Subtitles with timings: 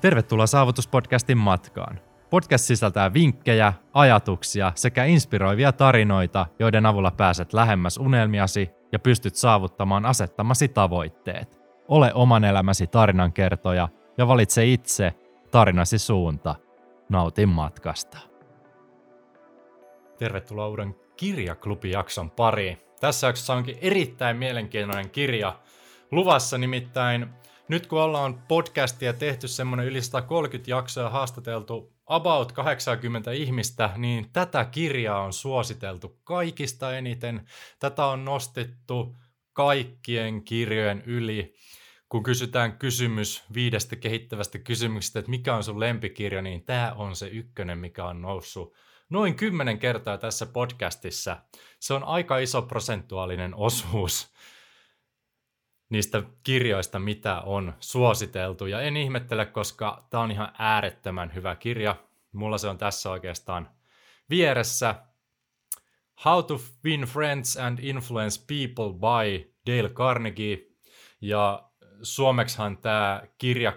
[0.00, 2.00] Tervetuloa Saavutuspodcastin matkaan.
[2.30, 10.06] Podcast sisältää vinkkejä, ajatuksia sekä inspiroivia tarinoita, joiden avulla pääset lähemmäs unelmiasi ja pystyt saavuttamaan
[10.06, 11.58] asettamasi tavoitteet.
[11.88, 13.88] Ole oman elämäsi tarinankertoja
[14.18, 15.14] ja valitse itse
[15.50, 16.54] tarinasi suunta.
[17.08, 18.18] Nautin matkasta.
[20.18, 22.78] Tervetuloa uuden kirjaklubijakson pariin.
[23.00, 25.58] Tässä jaksossa onkin erittäin mielenkiintoinen kirja
[26.10, 27.28] luvassa, nimittäin
[27.68, 34.30] nyt kun ollaan podcastia tehty semmoinen yli 130 jaksoa ja haastateltu about 80 ihmistä, niin
[34.32, 37.48] tätä kirjaa on suositeltu kaikista eniten.
[37.78, 39.16] Tätä on nostettu
[39.52, 41.54] kaikkien kirjojen yli.
[42.08, 47.26] Kun kysytään kysymys viidestä kehittävästä kysymyksestä, että mikä on sun lempikirja, niin tämä on se
[47.26, 48.74] ykkönen, mikä on noussut
[49.10, 51.36] noin kymmenen kertaa tässä podcastissa.
[51.80, 54.32] Se on aika iso prosentuaalinen osuus
[55.88, 58.66] niistä kirjoista, mitä on suositeltu.
[58.66, 61.96] Ja en ihmettele, koska tämä on ihan äärettömän hyvä kirja.
[62.32, 63.70] Mulla se on tässä oikeastaan
[64.30, 64.94] vieressä.
[66.24, 70.58] How to Win Friends and Influence People by Dale Carnegie.
[71.20, 71.70] Ja
[72.02, 73.72] suomeksihan tämä kirja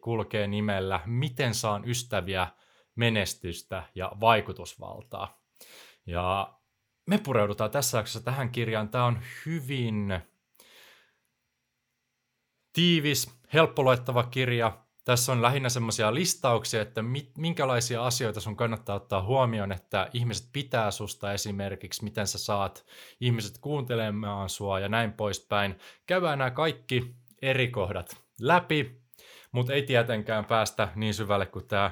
[0.00, 2.46] kulkee nimellä Miten saan ystäviä,
[2.94, 5.42] menestystä ja vaikutusvaltaa.
[6.06, 6.54] Ja
[7.06, 8.88] me pureudutaan tässä jaksossa tähän kirjaan.
[8.88, 10.22] Tämä on hyvin
[12.72, 14.78] tiivis, helppoluettava kirja.
[15.04, 20.48] Tässä on lähinnä semmoisia listauksia, että mit, minkälaisia asioita sun kannattaa ottaa huomioon, että ihmiset
[20.52, 22.86] pitää susta esimerkiksi, miten sä saat
[23.20, 25.78] ihmiset kuuntelemaan sua ja näin poispäin.
[26.06, 29.02] Käydään nämä kaikki eri kohdat läpi,
[29.52, 31.90] mutta ei tietenkään päästä niin syvälle kuin tämä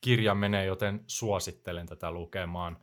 [0.00, 2.78] kirja menee, joten suosittelen tätä lukemaan.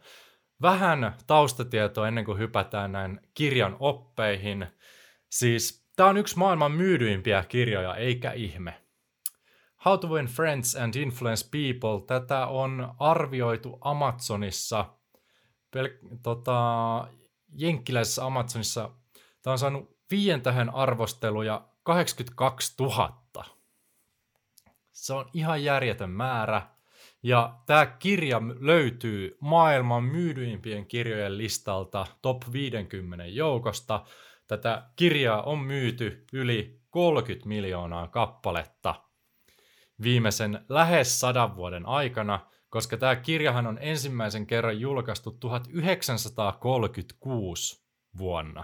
[0.61, 4.67] Vähän taustatietoa ennen kuin hypätään näin kirjan oppeihin.
[5.29, 8.81] Siis Tämä on yksi maailman myydyimpiä kirjoja, eikä ihme.
[9.85, 12.05] How to Win Friends and Influence People.
[12.07, 14.85] Tätä on arvioitu Amazonissa,
[15.75, 17.07] pel- tota,
[17.55, 18.89] jenkkiläisessä Amazonissa.
[19.41, 23.45] Tämä on saanut viien tähän arvosteluja 82 000.
[24.91, 26.61] Se on ihan järjetön määrä.
[27.23, 34.05] Ja tämä kirja löytyy maailman myydyimpien kirjojen listalta top 50 joukosta.
[34.47, 38.95] Tätä kirjaa on myyty yli 30 miljoonaa kappaletta
[40.03, 47.85] viimeisen lähes sadan vuoden aikana, koska tämä kirjahan on ensimmäisen kerran julkaistu 1936
[48.17, 48.63] vuonna.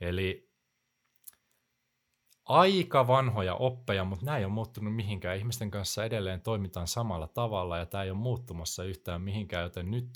[0.00, 0.50] Eli
[2.44, 5.36] aika vanhoja oppeja, mutta nämä ei ole muuttunut mihinkään.
[5.36, 10.08] Ihmisten kanssa edelleen toimitaan samalla tavalla ja tämä ei ole muuttumassa yhtään mihinkään, joten nyt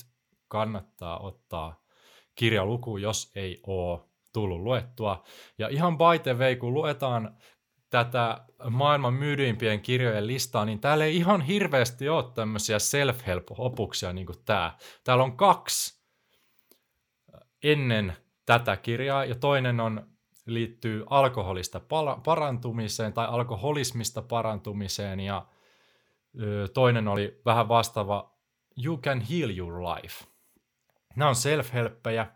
[0.49, 1.85] kannattaa ottaa
[2.35, 5.25] kirjaluku, jos ei ole tullut luettua.
[5.59, 7.37] Ja ihan by the way, kun luetaan
[7.91, 14.39] tätä maailman myydyimpien kirjojen listaa, niin täällä ei ihan hirveästi ole tämmöisiä self-help-opuksia niin kuin
[14.45, 14.79] tämä.
[15.05, 16.03] Täällä on kaksi
[17.63, 18.17] ennen
[18.47, 20.07] tätä kirjaa, ja toinen on
[20.47, 21.81] liittyy alkoholista
[22.25, 25.47] parantumiseen tai alkoholismista parantumiseen, ja
[26.75, 28.39] toinen oli vähän vastaava
[28.85, 30.25] You can heal your life.
[31.17, 32.27] Nämä on self-helppejä,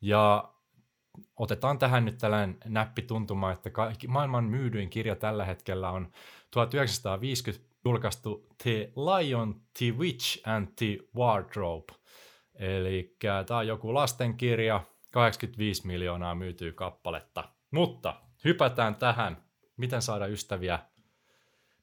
[0.00, 0.52] ja
[1.36, 6.12] otetaan tähän nyt tällainen näppituntuma, että kaikki, maailman myydyin kirja tällä hetkellä on
[6.50, 11.92] 1950 julkaistu The Lion, The Witch and The Wardrobe.
[12.54, 14.80] Eli tämä on joku lastenkirja,
[15.12, 17.44] 85 miljoonaa myytyy kappaletta.
[17.70, 19.42] Mutta hypätään tähän,
[19.76, 20.78] miten saada ystäviä,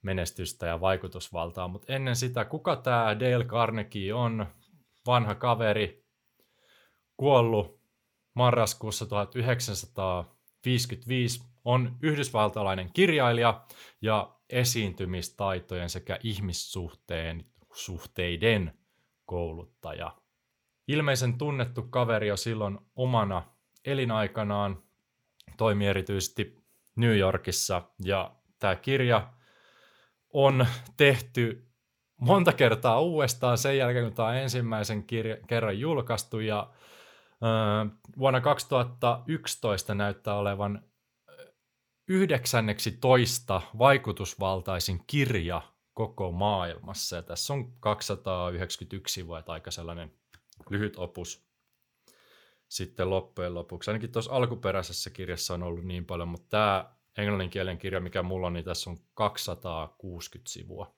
[0.01, 1.67] menestystä ja vaikutusvaltaa.
[1.67, 4.45] Mutta ennen sitä, kuka tämä Dale Carnegie on?
[5.07, 6.05] Vanha kaveri,
[7.17, 7.74] kuollut
[8.35, 13.65] marraskuussa 1955 on yhdysvaltalainen kirjailija
[14.01, 18.73] ja esiintymistaitojen sekä ihmissuhteen suhteiden
[19.25, 20.15] kouluttaja.
[20.87, 23.43] Ilmeisen tunnettu kaveri jo silloin omana
[23.85, 24.83] elinaikanaan
[25.57, 26.63] toimi erityisesti
[26.95, 29.33] New Yorkissa ja tämä kirja
[30.29, 30.67] on
[30.97, 31.67] tehty
[32.17, 36.69] monta kertaa uudestaan sen jälkeen, kun tämä on ensimmäisen kirja, kerran julkaistu ja
[38.19, 40.81] vuonna 2011 näyttää olevan
[42.07, 45.61] yhdeksänneksi toista vaikutusvaltaisin kirja
[45.93, 47.15] koko maailmassa.
[47.15, 50.11] Ja tässä on 291 sivua, että aika sellainen
[50.69, 51.45] lyhyt opus
[52.67, 53.91] sitten loppujen lopuksi.
[53.91, 58.53] Ainakin tuossa alkuperäisessä kirjassa on ollut niin paljon, mutta tämä englanninkielen kirja, mikä mulla on,
[58.53, 60.95] niin tässä on 260 sivua.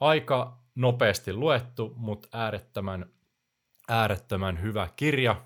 [0.00, 3.12] Aika nopeasti luettu, mutta äärettömän
[3.88, 5.42] äärettömän hyvä kirja.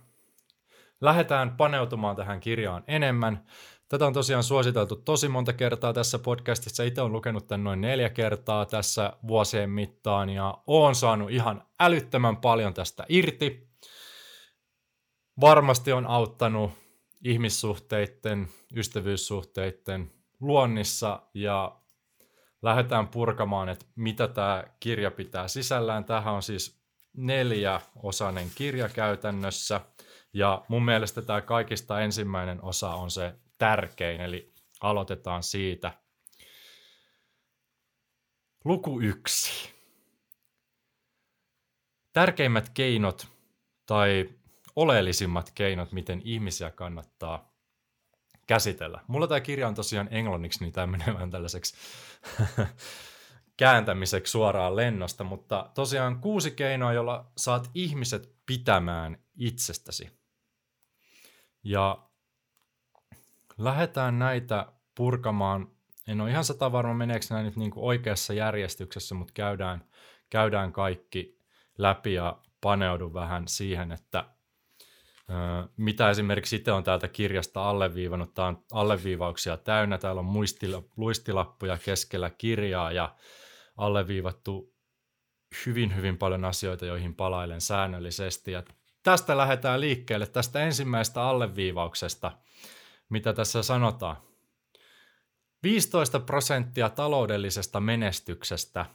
[1.01, 3.47] Lähdetään paneutumaan tähän kirjaan enemmän.
[3.89, 6.83] Tätä on tosiaan suositeltu tosi monta kertaa tässä podcastissa.
[6.83, 12.37] Itse olen lukenut tämän noin neljä kertaa tässä vuosien mittaan ja olen saanut ihan älyttömän
[12.37, 13.69] paljon tästä irti.
[15.41, 16.71] Varmasti on auttanut
[17.25, 21.77] ihmissuhteiden, ystävyyssuhteiden luonnissa ja
[22.63, 26.05] lähdetään purkamaan, että mitä tämä kirja pitää sisällään.
[26.05, 26.82] Tähän on siis
[27.17, 29.81] neljä-osainen kirja käytännössä
[30.33, 35.93] ja mun mielestä tämä kaikista ensimmäinen osa on se tärkein, eli aloitetaan siitä.
[38.65, 39.73] Luku yksi.
[42.13, 43.27] Tärkeimmät keinot
[43.87, 44.31] tai
[44.77, 47.53] oleellisimmat keinot, miten ihmisiä kannattaa
[48.47, 49.01] käsitellä.
[49.07, 51.77] Mulla tämä kirja on tosiaan englanniksi, niin tämä menee vähän tällaiseksi
[53.57, 60.11] kääntämiseksi suoraan lennosta, mutta tosiaan kuusi keinoa, jolla saat ihmiset pitämään itsestäsi.
[61.65, 61.99] Ja
[63.59, 65.69] lähdetään näitä purkamaan.
[66.09, 69.85] En ole ihan sata varma, meneekö nämä nyt niin kuin oikeassa järjestyksessä, mutta käydään,
[70.31, 71.39] käydään kaikki
[71.79, 74.25] läpi ja paneudun vähän siihen, että
[75.77, 78.35] mitä esimerkiksi itse on täältä kirjasta alleviivannut.
[78.35, 79.99] Tämä on alleviivauksia täynnä.
[79.99, 83.15] Täällä on muistila, luistilappuja keskellä kirjaa ja
[83.77, 84.75] alleviivattu
[85.67, 88.53] hyvin, hyvin paljon asioita, joihin palailen säännöllisesti.
[88.53, 88.63] Ja
[89.03, 92.33] tästä lähdetään liikkeelle, tästä ensimmäisestä alleviivauksesta,
[93.09, 94.17] mitä tässä sanotaan.
[95.63, 98.87] 15 prosenttia taloudellisesta menestyksestä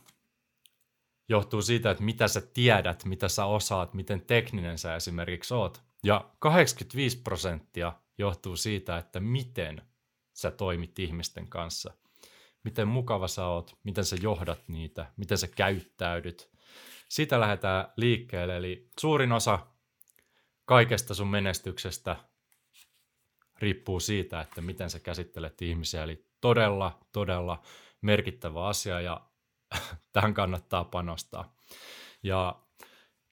[1.29, 5.81] johtuu siitä, että mitä sä tiedät, mitä sä osaat, miten tekninen sä esimerkiksi oot.
[6.03, 9.81] Ja 85 prosenttia johtuu siitä, että miten
[10.33, 11.93] sä toimit ihmisten kanssa.
[12.67, 16.49] Miten mukava sä oot, miten sä johdat niitä, miten sä käyttäydyt.
[17.09, 19.59] Sitä lähdetään liikkeelle, eli suurin osa
[20.65, 22.15] kaikesta sun menestyksestä
[23.59, 26.03] riippuu siitä, että miten sä käsittelet ihmisiä.
[26.03, 27.61] Eli todella, todella
[28.01, 29.21] merkittävä asia ja
[30.13, 31.55] tähän kannattaa panostaa.
[32.23, 32.61] Ja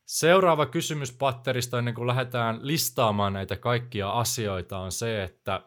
[0.06, 5.62] seuraava kysymys patterista ennen kuin lähdetään listaamaan näitä kaikkia asioita on se, että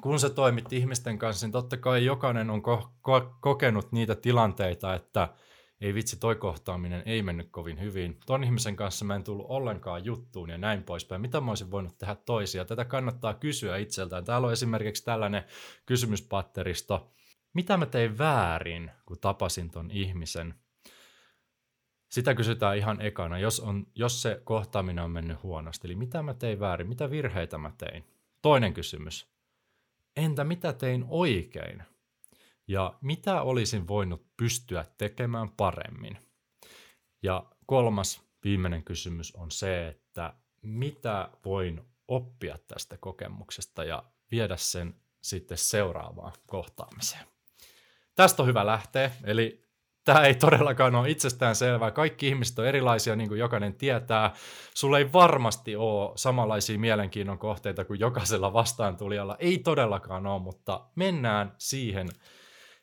[0.00, 4.94] kun sä toimit ihmisten kanssa, niin totta kai jokainen on ko- ko- kokenut niitä tilanteita,
[4.94, 5.28] että–
[5.80, 8.20] ei vitsi, toi kohtaaminen ei mennyt kovin hyvin.
[8.26, 11.20] Ton ihmisen kanssa mä en tullut ollenkaan juttuun ja näin poispäin.
[11.20, 12.64] Mitä mä olisin voinut tehdä toisia?
[12.64, 14.24] Tätä kannattaa kysyä itseltään.
[14.24, 15.44] Täällä on esimerkiksi tällainen
[15.86, 17.12] kysymyspatteristo.
[17.54, 20.54] Mitä mä tein väärin, kun tapasin ton ihmisen?
[22.10, 25.88] Sitä kysytään ihan ekana, jos, on, jos se kohtaaminen on mennyt huonosti.
[25.88, 26.88] Eli mitä mä tein väärin?
[26.88, 28.04] Mitä virheitä mä tein?
[28.42, 29.30] Toinen kysymys.
[30.16, 31.82] Entä mitä tein oikein?
[32.70, 36.18] ja mitä olisin voinut pystyä tekemään paremmin.
[37.22, 44.94] Ja kolmas viimeinen kysymys on se, että mitä voin oppia tästä kokemuksesta ja viedä sen
[45.22, 47.26] sitten seuraavaan kohtaamiseen.
[48.14, 49.69] Tästä on hyvä lähteä, eli
[50.04, 51.90] tämä ei todellakaan ole itsestään selvää.
[51.90, 54.34] Kaikki ihmiset on erilaisia, niin kuin jokainen tietää.
[54.74, 59.36] Sulla ei varmasti ole samanlaisia mielenkiinnon kohteita kuin jokaisella vastaantulijalla.
[59.38, 62.08] Ei todellakaan ole, mutta mennään siihen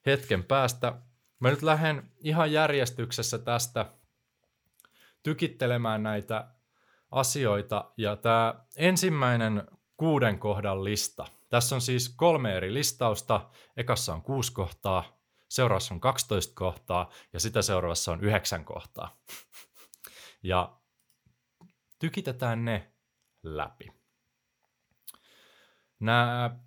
[0.06, 0.94] hetken päästä.
[1.40, 3.86] Mä nyt lähden ihan järjestyksessä tästä
[5.24, 6.48] tykittelemään näitä
[7.12, 7.92] asioita.
[7.98, 9.64] Ja tämä ensimmäinen
[9.98, 11.26] kuuden kohdan lista.
[11.50, 13.50] Tässä on siis kolme eri listausta.
[13.78, 15.17] Ekassa on kuusi kohtaa,
[15.50, 19.18] seuraavassa on 12 kohtaa ja sitä seuraavassa on yhdeksän kohtaa.
[20.44, 20.78] Ja
[22.00, 22.92] tykitetään ne
[23.44, 23.92] läpi.
[26.00, 26.60] Nämä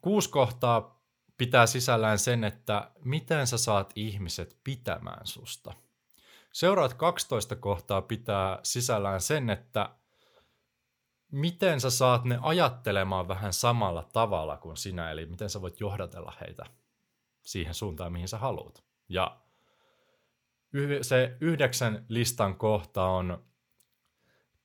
[0.00, 1.02] kuusi kohtaa
[1.38, 5.72] pitää sisällään sen, että miten sä saat ihmiset pitämään susta.
[6.52, 9.96] Seuraat 12 kohtaa pitää sisällään sen, että
[11.32, 16.32] miten sä saat ne ajattelemaan vähän samalla tavalla kuin sinä, eli miten sä voit johdatella
[16.40, 16.66] heitä
[17.42, 18.84] siihen suuntaan, mihin sä haluat.
[19.08, 19.40] Ja
[21.02, 23.44] se yhdeksän listan kohta on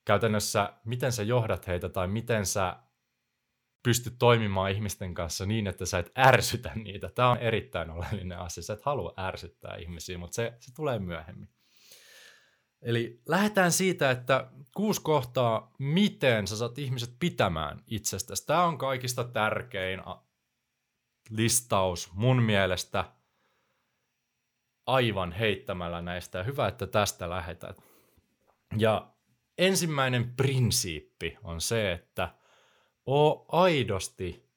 [0.06, 2.76] käytännössä, miten sä johdat heitä tai miten sä
[3.84, 7.10] pysty toimimaan ihmisten kanssa niin, että sä et ärsytä niitä.
[7.10, 8.64] Tämä on erittäin oleellinen asia.
[8.64, 11.50] Sä et halua ärsyttää ihmisiä, mutta se, se tulee myöhemmin.
[12.82, 18.46] Eli lähdetään siitä, että kuusi kohtaa, miten sä saat ihmiset pitämään itsestäsi.
[18.46, 20.02] Tämä on kaikista tärkein
[21.30, 23.12] listaus mun mielestä
[24.86, 26.44] aivan heittämällä näistä.
[26.44, 27.84] Hyvä, että tästä lähetät.
[28.78, 29.14] Ja
[29.58, 32.30] ensimmäinen prinsiippi on se, että–
[33.08, 34.50] oo aidosti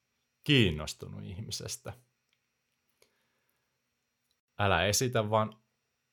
[0.43, 1.93] kiinnostunut ihmisestä.
[4.59, 5.57] Älä esitä, vaan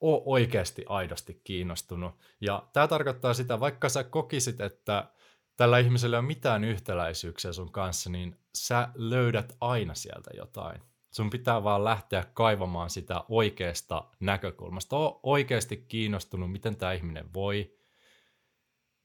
[0.01, 2.15] oo oikeasti aidosti kiinnostunut.
[2.41, 5.13] Ja tämä tarkoittaa sitä, vaikka sä kokisit, että
[5.59, 10.81] tällä ihmisellä ei ole mitään yhtäläisyyksiä sun kanssa, niin sä löydät aina sieltä jotain.
[11.11, 14.97] Sun pitää vaan lähteä kaivamaan sitä oikeasta näkökulmasta.
[14.97, 17.79] Oon oikeasti kiinnostunut, miten tämä ihminen voi,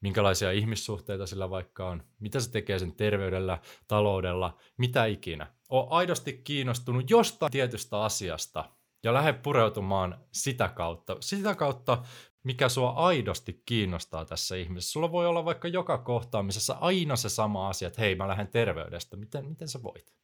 [0.00, 3.58] minkälaisia ihmissuhteita sillä vaikka on, mitä se tekee sen terveydellä,
[3.88, 5.46] taloudella, mitä ikinä.
[5.68, 8.64] Oon aidosti kiinnostunut jostain tietystä asiasta
[9.04, 11.16] ja lähde pureutumaan sitä kautta.
[11.20, 12.02] Sitä kautta,
[12.42, 14.92] mikä sua aidosti kiinnostaa tässä ihmisessä.
[14.92, 19.16] Sulla voi olla vaikka joka kohtaamisessa aina se sama asia, että hei mä lähden terveydestä,
[19.16, 20.14] miten, miten sä voit?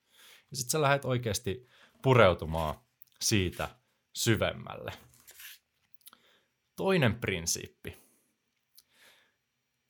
[0.51, 1.67] Ja sitten sä lähdet oikeasti
[2.03, 2.75] pureutumaan
[3.21, 3.69] siitä
[4.13, 4.93] syvemmälle.
[6.77, 7.97] Toinen prinsiippi.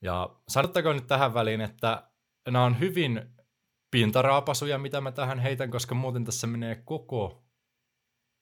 [0.02, 2.10] Ja sanottakoon nyt tähän väliin, että
[2.48, 3.30] nämä on hyvin
[3.90, 7.49] pintaraapasuja, mitä mä tähän heitän, koska muuten tässä menee koko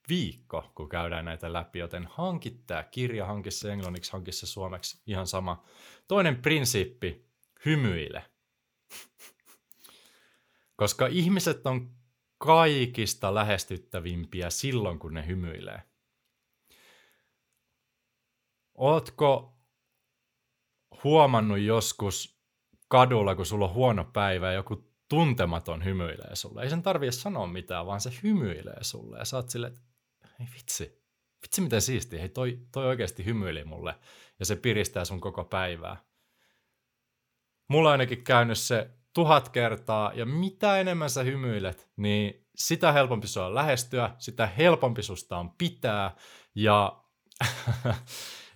[0.09, 5.65] viikko, kun käydään näitä läpi, joten hankit tämä kirja, hankissa englanniksi, hankissa suomeksi, ihan sama.
[6.09, 7.29] Toinen prinsiippi,
[7.65, 8.25] hymyile.
[10.77, 11.91] Koska ihmiset on
[12.39, 15.83] kaikista lähestyttävimpiä silloin, kun ne hymyilee.
[18.75, 19.59] Ootko
[21.05, 22.39] huomannut joskus
[22.89, 26.63] kadulla, kun sulla on huono päivä ja joku tuntematon hymyilee sulle?
[26.63, 29.75] Ei sen tarvitse sanoa mitään, vaan se hymyilee sulle ja sä oot silleen,
[30.41, 31.03] ei vitsi,
[31.43, 33.95] vitsi miten siistiä, hei toi, toi oikeasti hymyili mulle
[34.39, 35.97] ja se piristää sun koko päivää.
[37.69, 43.41] Mulla ainakin käynyt se tuhat kertaa, ja mitä enemmän sä hymyilet, niin sitä helpompi se
[43.41, 46.17] on lähestyä, sitä helpompi susta on pitää,
[46.55, 47.05] ja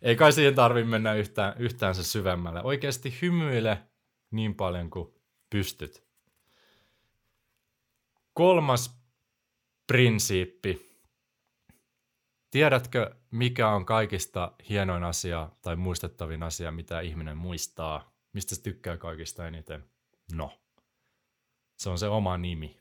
[0.03, 2.63] ei kai siihen tarvitse mennä yhtään, yhtään se syvemmälle.
[2.63, 3.83] Oikeasti hymyile
[4.31, 5.15] niin paljon kuin
[5.51, 6.05] pystyt.
[8.33, 9.03] Kolmas
[9.87, 10.92] prinsiippi.
[12.53, 18.15] Tiedätkö, mikä on kaikista hienoin asia tai muistettavin asia, mitä ihminen muistaa?
[18.33, 19.85] Mistä se tykkää kaikista eniten?
[20.33, 20.61] No,
[21.77, 22.81] se on se oma nimi.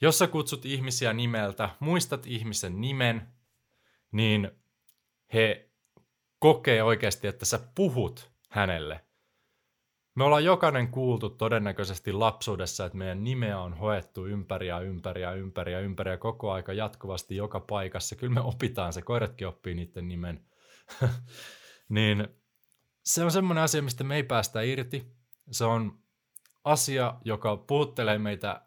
[0.00, 3.28] Jos sä kutsut ihmisiä nimeltä, muistat ihmisen nimen,
[4.12, 4.50] niin
[5.32, 5.70] he
[6.38, 9.04] kokee oikeasti, että sä puhut hänelle.
[10.14, 15.32] Me ollaan jokainen kuultu todennäköisesti lapsuudessa, että meidän nimeä on hoettu ympäri ja ympäri ja
[15.32, 18.16] ympäri ja ympäri ja koko aika jatkuvasti joka paikassa.
[18.16, 20.44] Kyllä me opitaan se, koiratkin oppii niiden nimen.
[21.88, 22.28] niin
[23.02, 25.06] se on semmoinen asia, mistä me ei päästä irti.
[25.50, 25.98] Se on
[26.64, 28.62] asia, joka puhuttelee meitä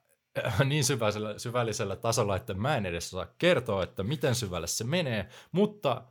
[0.66, 5.30] niin syvällisellä, syvällisellä tasolla, että mä en edes saa kertoa, että miten syvälle se menee,
[5.52, 6.04] mutta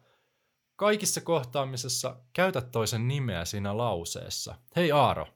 [0.76, 4.54] kaikissa kohtaamisessa käytä toisen nimeä siinä lauseessa.
[4.76, 5.28] Hei Aaro,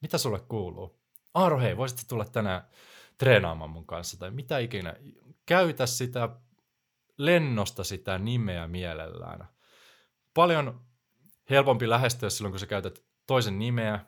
[0.00, 0.98] mitä sulle kuuluu?
[1.34, 2.68] Aaro, hei, voisit tulla tänään
[3.18, 4.94] treenaamaan mun kanssa tai mitä ikinä.
[5.46, 6.28] Käytä sitä
[7.18, 9.48] lennosta sitä nimeä mielellään.
[10.34, 10.80] Paljon
[11.50, 14.00] helpompi lähestyä silloin, kun sä käytät toisen nimeä,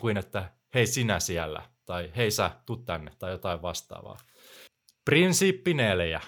[0.00, 4.16] kuin että hei sinä siellä, tai hei sä, tuu tänne, tai jotain vastaavaa.
[5.04, 6.20] Prinsiippi neljä.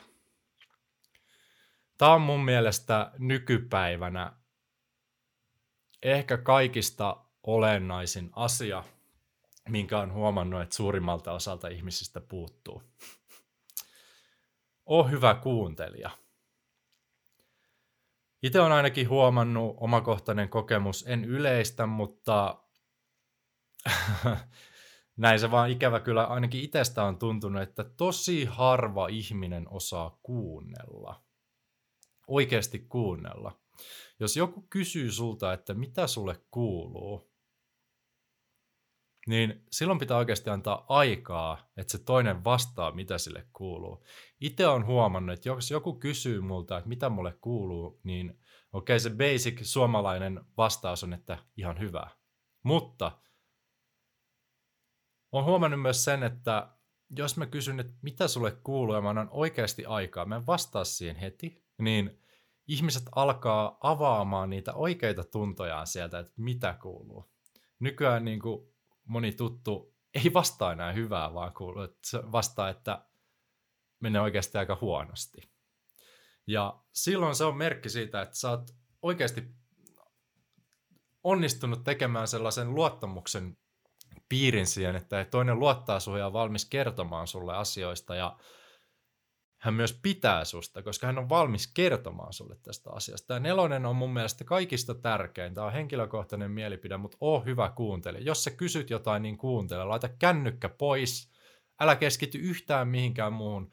[1.98, 4.32] Tämä on mun mielestä nykypäivänä
[6.02, 8.84] ehkä kaikista olennaisin asia,
[9.68, 12.82] minkä on huomannut, että suurimmalta osalta ihmisistä puuttuu.
[14.86, 16.10] O hyvä kuuntelija.
[18.42, 22.62] Itse on ainakin huomannut omakohtainen kokemus, en yleistä, mutta
[25.16, 31.27] näin se vaan ikävä kyllä ainakin itsestä on tuntunut, että tosi harva ihminen osaa kuunnella.
[32.28, 33.60] Oikeasti kuunnella.
[34.20, 37.32] Jos joku kysyy sulta, että mitä sulle kuuluu,
[39.26, 44.04] niin silloin pitää oikeasti antaa aikaa, että se toinen vastaa, mitä sille kuuluu.
[44.40, 48.30] Itse on huomannut, että jos joku kysyy multa, että mitä mulle kuuluu, niin
[48.72, 52.10] okei, okay, se basic suomalainen vastaus on, että ihan hyvä.
[52.62, 53.18] Mutta
[55.32, 56.68] olen huomannut myös sen, että
[57.16, 60.84] jos mä kysyn, että mitä sulle kuuluu ja mä annan oikeasti aikaa, mä en vastaa
[60.84, 62.20] siihen heti, niin
[62.66, 67.30] ihmiset alkaa avaamaan niitä oikeita tuntojaan sieltä, että mitä kuuluu.
[67.80, 73.04] Nykyään niin kuin moni tuttu ei vastaa enää hyvää, vaan kuuluu, että vastaa, että
[74.00, 75.38] menee oikeasti aika huonosti.
[76.46, 78.70] Ja silloin se on merkki siitä, että sä oot
[79.02, 79.44] oikeasti
[81.24, 83.56] onnistunut tekemään sellaisen luottamuksen
[84.28, 88.36] piirin siihen, että toinen luottaa suhun ja on valmis kertomaan sulle asioista ja
[89.58, 93.26] hän myös pitää susta, koska hän on valmis kertomaan sulle tästä asiasta.
[93.26, 95.54] Tämä nelonen on mun mielestä kaikista tärkein.
[95.54, 98.18] Tämä on henkilökohtainen mielipide, mutta oo hyvä kuuntele.
[98.18, 99.84] Jos sä kysyt jotain, niin kuuntele.
[99.84, 101.32] Laita kännykkä pois.
[101.80, 103.72] Älä keskity yhtään mihinkään muuhun.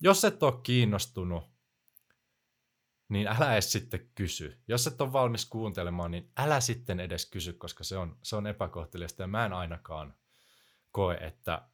[0.00, 1.44] Jos et ole kiinnostunut,
[3.08, 4.62] niin älä edes sitten kysy.
[4.68, 8.46] Jos et ole valmis kuuntelemaan, niin älä sitten edes kysy, koska se on, se on
[8.46, 10.14] epäkohteliasta ja mä en ainakaan
[10.90, 11.68] koe, että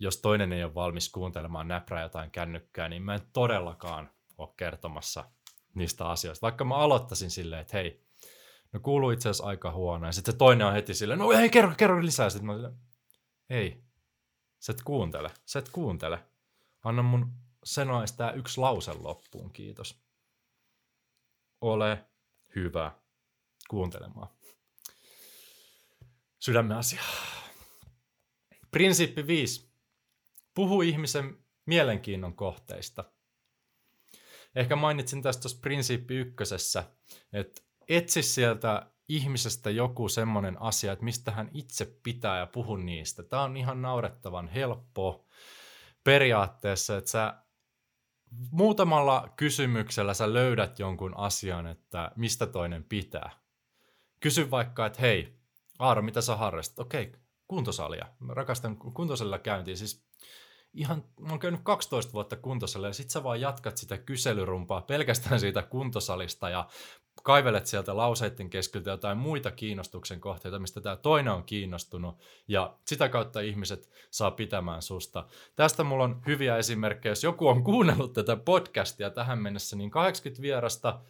[0.00, 5.30] jos toinen ei ole valmis kuuntelemaan näprää jotain kännykkää, niin mä en todellakaan ole kertomassa
[5.74, 6.44] niistä asioista.
[6.44, 8.04] Vaikka mä aloittaisin silleen, että hei,
[8.72, 10.06] no kuuluu itse asiassa aika huono.
[10.06, 12.30] Ja sitten se toinen on heti silleen, no hei, kerro, kerro lisää.
[12.30, 12.74] Sitten mä silleen,
[13.50, 13.84] ei,
[14.58, 16.24] sä et kuuntele, sä et kuuntele.
[16.84, 17.32] Anna mun
[17.64, 20.02] sanoa tämä yksi lause loppuun, kiitos.
[21.60, 22.04] Ole
[22.54, 22.92] hyvä
[23.68, 24.28] kuuntelemaan.
[26.38, 27.02] Sydämen asia.
[28.70, 29.69] Prinsiippi 5.
[30.54, 33.04] Puhu ihmisen mielenkiinnon kohteista.
[34.54, 36.84] Ehkä mainitsin tästä tuossa prinsiippi ykkösessä,
[37.32, 43.22] että etsi sieltä ihmisestä joku semmoinen asia, että mistä hän itse pitää ja puhu niistä.
[43.22, 45.26] Tämä on ihan naurettavan helppo
[46.04, 47.34] periaatteessa, että sä
[48.50, 53.30] muutamalla kysymyksellä sä löydät jonkun asian, että mistä toinen pitää.
[54.20, 55.40] Kysy vaikka, että hei,
[55.78, 56.78] Aaro, mitä sä harrastat?
[56.78, 57.12] Okei,
[57.48, 58.06] kuntosalia.
[58.18, 59.76] Mä rakastan kuntosalilla käyntiä.
[59.76, 60.09] Siis
[60.74, 65.40] ihan, mä oon käynyt 12 vuotta kuntosalilla ja sit sä vaan jatkat sitä kyselyrumpaa pelkästään
[65.40, 66.68] siitä kuntosalista ja
[67.22, 73.08] kaivelet sieltä lauseiden keskeltä jotain muita kiinnostuksen kohteita, mistä tämä toinen on kiinnostunut, ja sitä
[73.08, 75.26] kautta ihmiset saa pitämään susta.
[75.56, 77.10] Tästä mulla on hyviä esimerkkejä.
[77.10, 81.00] Jos joku on kuunnellut tätä podcastia tähän mennessä, niin 80 vierasta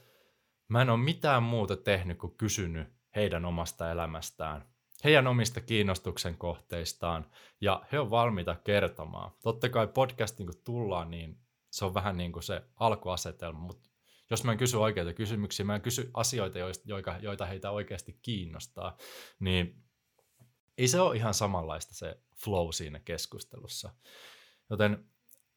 [0.68, 4.64] mä en ole mitään muuta tehnyt kuin kysynyt heidän omasta elämästään,
[5.04, 7.30] heidän omista kiinnostuksen kohteistaan,
[7.60, 9.30] ja he on valmiita kertomaan.
[9.42, 11.40] Totta kai podcastin kun tullaan, niin
[11.70, 13.90] se on vähän niin kuin se alkuasetelma, mutta
[14.30, 18.96] jos mä en kysy oikeita kysymyksiä, mä en kysy asioita, joita, joita heitä oikeasti kiinnostaa,
[19.40, 19.84] niin
[20.78, 23.90] ei se ole ihan samanlaista se flow siinä keskustelussa.
[24.70, 25.04] Joten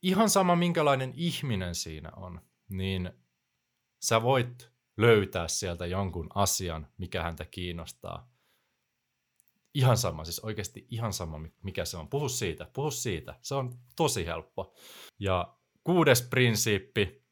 [0.01, 3.11] ihan sama, minkälainen ihminen siinä on, niin
[3.99, 8.32] sä voit löytää sieltä jonkun asian, mikä häntä kiinnostaa.
[9.73, 12.07] Ihan sama, siis oikeasti ihan sama, mikä se on.
[12.07, 13.39] Puhu siitä, puhu siitä.
[13.41, 14.75] Se on tosi helppo.
[15.19, 17.23] Ja kuudes prinsiippi,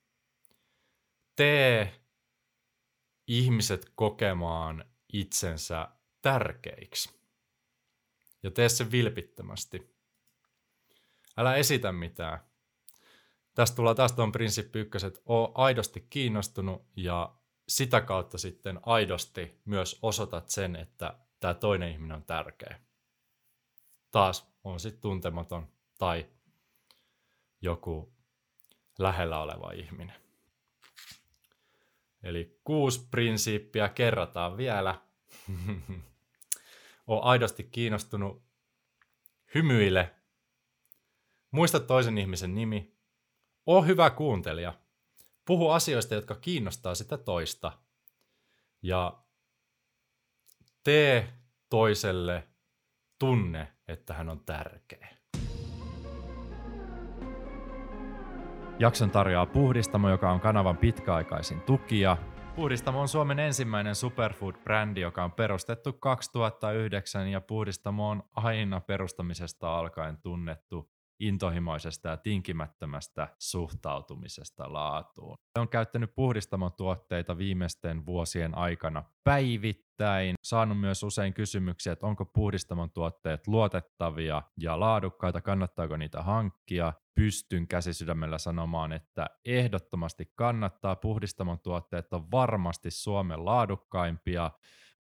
[1.36, 2.02] tee
[3.28, 5.88] ihmiset kokemaan itsensä
[6.22, 7.22] tärkeiksi.
[8.44, 9.96] Ja tee se vilpittömästi.
[11.38, 12.40] Älä esitä mitään.
[13.56, 17.36] Tästä tulee taas tuon prinsippi ykköset, että oo aidosti kiinnostunut ja
[17.68, 22.80] sitä kautta sitten aidosti myös osoitat sen, että tämä toinen ihminen on tärkeä.
[24.12, 26.30] Taas on sitten tuntematon tai
[27.62, 28.14] joku
[29.00, 30.22] lähellä oleva ihminen.
[32.24, 35.02] Eli kuusi prinsiippiä kerrataan vielä.
[37.08, 38.44] Oon aidosti kiinnostunut.
[39.56, 40.16] Hymyile.
[41.52, 42.96] Muista toisen ihmisen nimi.
[43.66, 44.74] Oo hyvä kuuntelija.
[45.46, 47.72] Puhu asioista, jotka kiinnostaa sitä toista.
[48.82, 49.24] Ja
[50.84, 51.34] tee
[51.70, 52.48] toiselle
[53.20, 55.08] tunne, että hän on tärkeä.
[58.80, 62.18] Jakson tarjoaa Puhdistamo, joka on kanavan pitkäaikaisin tukija.
[62.56, 70.18] Puhdistamo on Suomen ensimmäinen superfood-brändi, joka on perustettu 2009 ja Puhdistamo on aina perustamisesta alkaen
[70.18, 70.91] tunnettu
[71.22, 75.38] intohimoisesta ja tinkimättömästä suhtautumisesta laatuun.
[75.60, 80.36] On käyttänyt puhdistamon tuotteita viimeisten vuosien aikana päivittäin.
[80.44, 86.94] Saanut myös usein kysymyksiä, että onko puhdistamon tuotteet luotettavia ja laadukkaita, kannattaako niitä hankkia.
[87.16, 90.96] Pystyn käsisydämellä sanomaan, että ehdottomasti kannattaa.
[90.96, 94.52] Puhdistamon tuotteet on varmasti Suomen laadukkaimpia.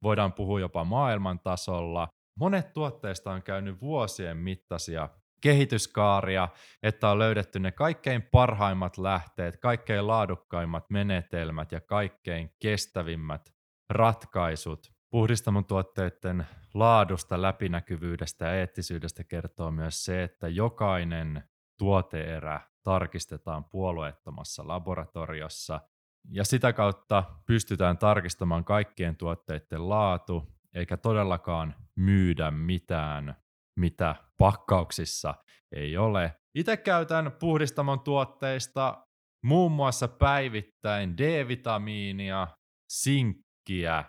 [0.03, 2.07] Voidaan puhua jopa maailman tasolla.
[2.39, 5.10] Monet tuotteista on käynyt vuosien mittaisia
[5.41, 6.49] kehityskaaria,
[6.84, 13.54] että on löydetty ne kaikkein parhaimmat lähteet, kaikkein laadukkaimmat menetelmät ja kaikkein kestävimmät
[13.89, 14.91] ratkaisut.
[15.10, 21.43] Puhdistamon tuotteiden laadusta, läpinäkyvyydestä ja eettisyydestä kertoo myös se, että jokainen
[21.77, 25.82] tuoteerä tarkistetaan puolueettomassa laboratoriossa
[26.30, 33.36] ja sitä kautta pystytään tarkistamaan kaikkien tuotteiden laatu, eikä todellakaan myydä mitään
[33.79, 35.34] mitä pakkauksissa
[35.75, 36.36] ei ole.
[36.55, 39.07] Itse käytän puhdistamon tuotteista
[39.45, 42.47] muun muassa päivittäin D-vitamiinia,
[42.91, 44.03] sinkkiä,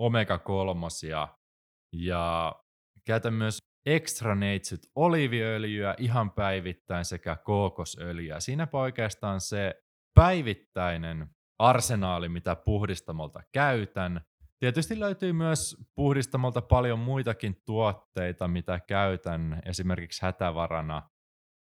[0.00, 1.28] omega-3
[1.92, 2.54] ja
[3.06, 8.40] käytän myös extra neitsyt oliiviöljyä ihan päivittäin sekä kookosöljyä.
[8.40, 9.74] Siinä oikeastaan se
[10.14, 11.26] päivittäinen
[11.58, 14.20] arsenaali, mitä puhdistamolta käytän.
[14.62, 19.62] Tietysti löytyy myös puhdistamolta paljon muitakin tuotteita, mitä käytän.
[19.66, 21.10] Esimerkiksi hätävarana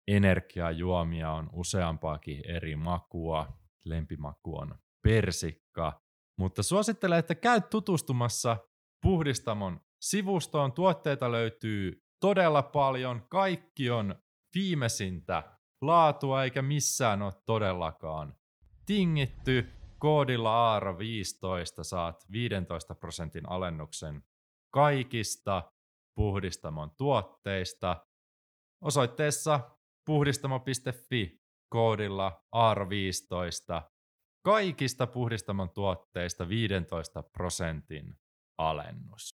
[0.09, 3.59] energiajuomia on useampaakin eri makua.
[3.85, 6.01] Lempimaku on persikka.
[6.39, 8.57] Mutta suosittelen, että käy tutustumassa
[9.03, 10.73] Puhdistamon sivustoon.
[10.73, 13.27] Tuotteita löytyy todella paljon.
[13.29, 14.15] Kaikki on
[14.55, 15.43] viimeisintä
[15.83, 18.35] laatua, eikä missään ole todellakaan
[18.87, 19.73] tingitty.
[20.07, 24.23] Koodilla Aaro 15 saat 15 prosentin alennuksen
[24.71, 25.73] kaikista
[26.15, 28.07] puhdistamon tuotteista.
[28.81, 29.71] Osoitteessa
[30.05, 33.83] puhdistamo.fi koodilla AR15
[34.45, 38.19] kaikista puhdistamon tuotteista 15 prosentin
[38.59, 39.29] alennus.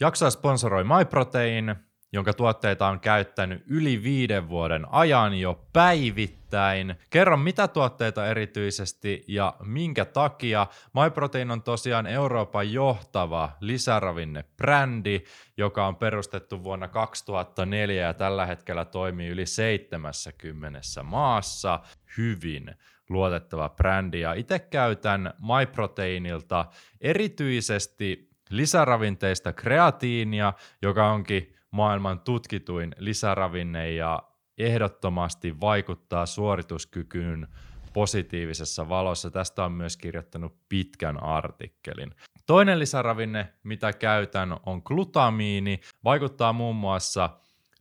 [0.00, 1.76] Jaksoa sponsoroi MyProtein,
[2.12, 6.94] jonka tuotteita on käyttänyt yli viiden vuoden ajan jo päivittäin.
[7.10, 10.66] Kerro mitä tuotteita erityisesti ja minkä takia.
[10.94, 15.20] MyProtein on tosiaan Euroopan johtava lisäravinnebrändi,
[15.56, 21.80] joka on perustettu vuonna 2004 ja tällä hetkellä toimii yli 70 maassa
[22.18, 22.74] hyvin
[23.08, 24.20] luotettava brändi.
[24.20, 26.66] Ja itse käytän MyProteinilta
[27.00, 34.22] erityisesti lisäravinteista kreatiinia, joka onkin maailman tutkituin lisäravinne ja
[34.58, 37.48] ehdottomasti vaikuttaa suorituskykyyn
[37.92, 39.30] positiivisessa valossa.
[39.30, 42.14] Tästä on myös kirjoittanut pitkän artikkelin.
[42.46, 45.80] Toinen lisäravinne, mitä käytän, on glutamiini.
[46.04, 47.30] Vaikuttaa muun muassa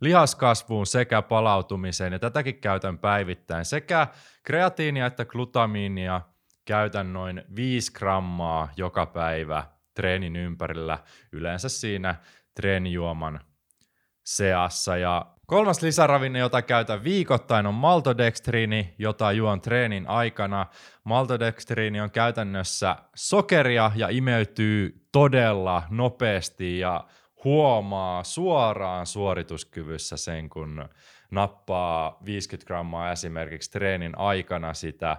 [0.01, 3.65] lihaskasvuun sekä palautumiseen, ja tätäkin käytän päivittäin.
[3.65, 4.07] Sekä
[4.43, 6.21] kreatiinia että glutamiinia
[6.65, 10.99] käytän noin 5 grammaa joka päivä treenin ympärillä,
[11.31, 12.15] yleensä siinä
[12.55, 13.39] treenijuoman
[14.23, 14.97] seassa.
[14.97, 20.65] Ja kolmas lisäravinne, jota käytän viikoittain, on maltodextriini, jota juon treenin aikana.
[21.03, 27.03] Maltodextriini on käytännössä sokeria ja imeytyy todella nopeasti ja
[27.43, 30.89] huomaa suoraan suorituskyvyssä sen, kun
[31.31, 35.17] nappaa 50 grammaa esimerkiksi treenin aikana sitä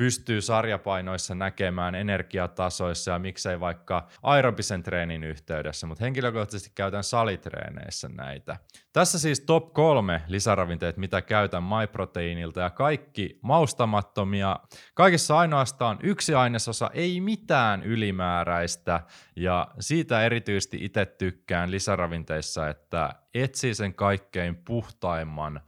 [0.00, 8.56] pystyy sarjapainoissa näkemään energiatasoissa ja miksei vaikka aerobisen treenin yhteydessä, mutta henkilökohtaisesti käytän salitreeneissä näitä.
[8.92, 14.56] Tässä siis top kolme lisäravinteet, mitä käytän MyProteinilta ja kaikki maustamattomia.
[14.94, 19.00] Kaikissa ainoastaan yksi ainesosa, ei mitään ylimääräistä
[19.36, 25.60] ja siitä erityisesti itse tykkään lisäravinteissa, että etsii sen kaikkein puhtaimman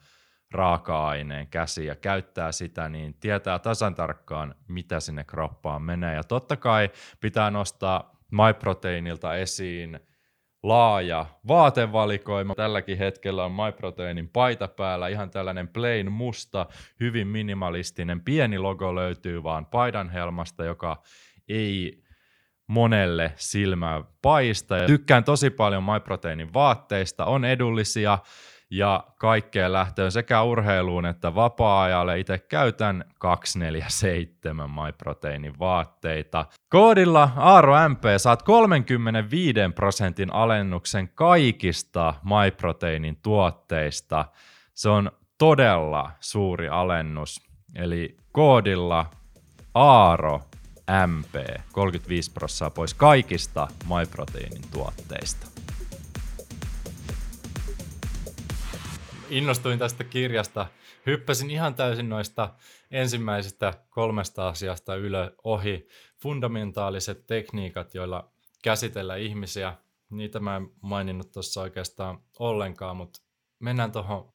[0.52, 6.14] raaka-aineen käsi ja käyttää sitä, niin tietää tasan tarkkaan, mitä sinne kroppaan menee.
[6.14, 10.00] Ja totta kai pitää nostaa MyProteinilta esiin
[10.62, 12.54] laaja vaatevalikoima.
[12.54, 16.66] Tälläkin hetkellä on MyProteinin paita päällä, ihan tällainen plain musta,
[17.00, 21.02] hyvin minimalistinen, pieni logo löytyy vaan paidan helmasta, joka
[21.48, 22.02] ei
[22.66, 24.76] monelle silmää paista.
[24.76, 28.18] Ja tykkään tosi paljon MyProteinin vaatteista, on edullisia,
[28.72, 32.20] ja kaikkeen lähtöön sekä urheiluun että vapaa-ajalle.
[32.20, 36.46] Itse käytän 247 MyProteinin vaatteita.
[36.68, 44.24] Koodilla AaroMP saat 35 prosentin alennuksen kaikista MyProteinin tuotteista.
[44.74, 47.40] Se on todella suuri alennus.
[47.74, 49.06] Eli koodilla
[49.74, 50.40] Aaro
[51.06, 51.34] MP
[51.72, 55.46] 35 prosenttia pois kaikista MyProteinin tuotteista.
[59.32, 60.66] Innostuin tästä kirjasta.
[61.06, 62.54] Hyppäsin ihan täysin noista
[62.90, 65.88] ensimmäisistä kolmesta asiasta ylö ohi.
[66.22, 68.32] Fundamentaaliset tekniikat, joilla
[68.64, 69.74] käsitellä ihmisiä.
[70.10, 73.20] Niitä mä en maininnut tuossa oikeastaan ollenkaan, mutta
[73.58, 74.32] mennään tuohon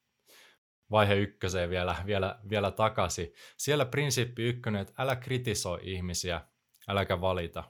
[0.91, 3.33] vaihe ykköseen vielä, vielä, vielä takaisin.
[3.57, 6.41] Siellä prinsiippi ykkönen, että älä kritisoi ihmisiä,
[6.87, 7.63] äläkä valita.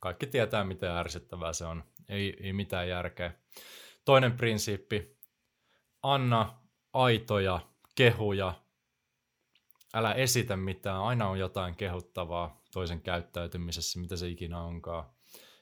[0.00, 1.84] Kaikki tietää, miten ärsyttävää se on.
[2.08, 3.32] Ei, ei mitään järkeä.
[4.04, 5.16] Toinen prinsiippi,
[6.02, 6.65] anna
[6.96, 7.60] aitoja
[7.94, 8.54] kehuja.
[9.94, 15.04] Älä esitä mitään, aina on jotain kehuttavaa toisen käyttäytymisessä, mitä se ikinä onkaan.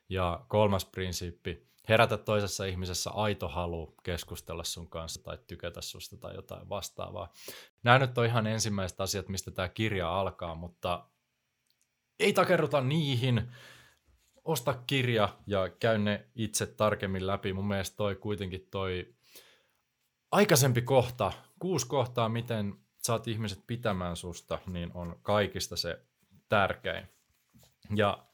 [0.08, 6.34] Ja kolmas prinsiippi, herätä toisessa ihmisessä aito halu keskustella sun kanssa tai tykätä susta tai
[6.34, 7.32] jotain vastaavaa.
[7.82, 11.06] Nämä nyt on ihan ensimmäiset asiat, mistä tämä kirja alkaa, mutta
[12.20, 13.52] ei takerruta niihin.
[14.44, 17.52] Osta kirja ja käy ne itse tarkemmin läpi.
[17.52, 19.14] Mun mielestä toi kuitenkin toi
[20.34, 26.00] aikaisempi kohta, kuusi kohtaa, miten saat ihmiset pitämään susta, niin on kaikista se
[26.48, 27.08] tärkein.
[27.94, 28.26] Ja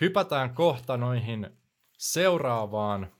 [0.00, 1.50] hypätään kohta noihin
[1.98, 3.12] seuraavaan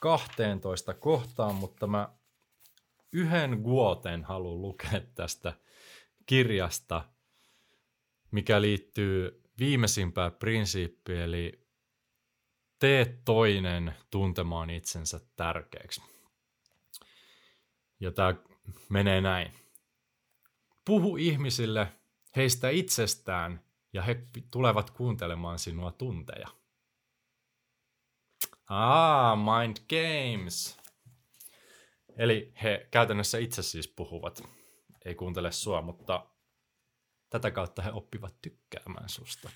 [0.00, 2.08] 12 kohtaan, mutta mä
[3.12, 5.52] yhden guoten haluan lukea tästä
[6.26, 7.04] kirjasta,
[8.30, 11.66] mikä liittyy viimeisimpään prinsiippiin, eli
[12.78, 16.15] tee toinen tuntemaan itsensä tärkeäksi.
[18.00, 18.34] Ja tämä
[18.88, 19.52] menee näin.
[20.84, 21.92] Puhu ihmisille
[22.36, 26.48] heistä itsestään ja he tulevat kuuntelemaan sinua tunteja.
[28.66, 30.76] Ah, mind games.
[32.16, 34.42] Eli he käytännössä itse siis puhuvat,
[35.04, 36.26] ei kuuntele sua, mutta
[37.30, 39.50] tätä kautta he oppivat tykkäämään susta.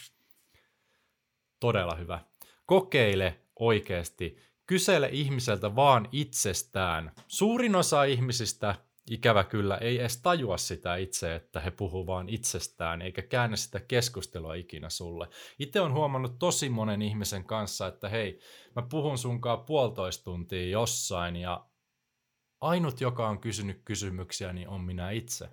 [1.61, 2.21] Todella hyvä.
[2.67, 4.50] Kokeile oikeasti.
[4.71, 7.13] Kysele ihmiseltä vaan itsestään.
[7.29, 8.75] Suurin osa ihmisistä
[9.11, 13.81] ikävä kyllä ei edes tajua sitä itse, että he puhuu vaan itsestään, eikä käännä sitä
[13.81, 15.29] keskustelua ikinä sulle.
[15.59, 18.41] Itse on huomannut tosi monen ihmisen kanssa, että hei,
[18.77, 21.67] mä puhun sunkaan puolitoista tuntia jossain, ja
[22.61, 25.49] ainut, joka on kysynyt kysymyksiä, niin on minä itse.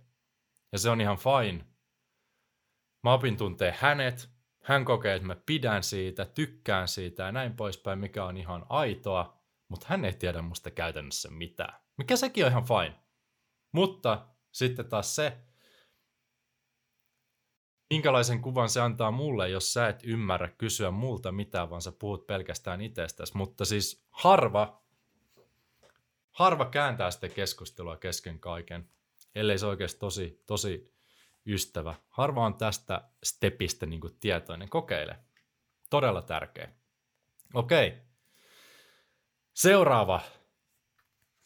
[0.71, 1.65] Ja se on ihan fine.
[3.03, 4.29] Mä opin tuntee hänet,
[4.67, 9.41] hän kokee, että mä pidän siitä, tykkään siitä ja näin poispäin, mikä on ihan aitoa,
[9.67, 11.79] mutta hän ei tiedä musta käytännössä mitään.
[11.97, 12.95] Mikä sekin on ihan fine.
[13.71, 15.37] Mutta sitten taas se,
[17.89, 22.27] minkälaisen kuvan se antaa mulle, jos sä et ymmärrä kysyä multa mitään, vaan sä puhut
[22.27, 23.37] pelkästään itsestäsi.
[23.37, 24.83] Mutta siis harva,
[26.31, 28.89] harva kääntää sitten keskustelua kesken kaiken,
[29.35, 30.96] ellei se oikeasti tosi, tosi
[31.47, 31.95] ystävä.
[32.09, 34.69] Harva on tästä stepistä niin kuin tietoinen.
[34.69, 35.19] Kokeile.
[35.89, 36.69] Todella tärkeä.
[37.53, 38.01] Okei.
[39.53, 40.21] Seuraava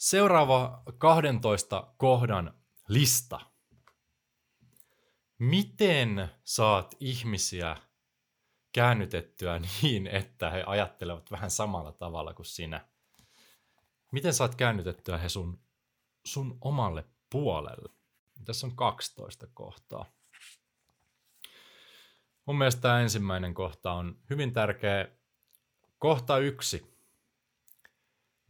[0.02, 2.54] Seuraava 12 kohdan
[2.88, 3.40] lista.
[5.40, 7.78] Miten saat ihmisiä
[8.74, 12.88] käännytettyä niin, että he ajattelevat vähän samalla tavalla kuin sinä?
[14.12, 15.60] Miten saat käännytettyä he sun,
[16.26, 18.01] sun omalle puolelle?
[18.46, 20.06] Tässä on 12 kohtaa.
[22.46, 25.08] Mun mielestä tämä ensimmäinen kohta on hyvin tärkeä.
[25.98, 26.98] Kohta yksi.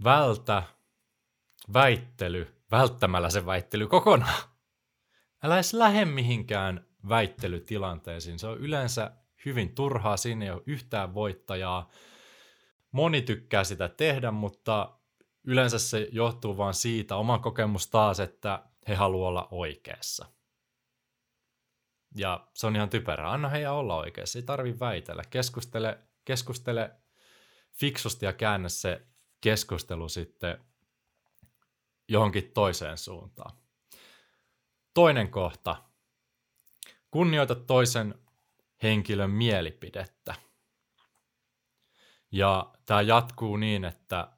[0.04, 0.64] Vältä
[1.74, 4.44] väittely välttämällä se väittely kokonaan.
[5.44, 8.40] Älä edes lähde mihinkään väittelytilanteisiin.
[8.40, 9.12] Se on yleensä
[9.46, 11.90] hyvin turhaa, siinä ei ole yhtään voittajaa.
[12.92, 14.98] Moni tykkää sitä tehdä, mutta
[15.44, 20.26] yleensä se johtuu vain siitä, oma kokemus taas, että he haluavat olla oikeassa.
[22.16, 23.32] Ja se on ihan typerää.
[23.32, 24.40] Anna heidän olla oikeassa.
[24.40, 25.24] Ei tarvi väitellä.
[25.30, 26.96] Keskustele, keskustele
[27.74, 29.08] fiksusti ja käännä se
[29.42, 30.66] keskustelu sitten
[32.10, 33.58] johonkin toiseen suuntaan.
[34.94, 35.84] Toinen kohta.
[37.12, 38.16] Kunnioita toisen
[38.84, 40.36] henkilön mielipidettä.
[42.32, 44.32] Ja tämä jatkuu niin, että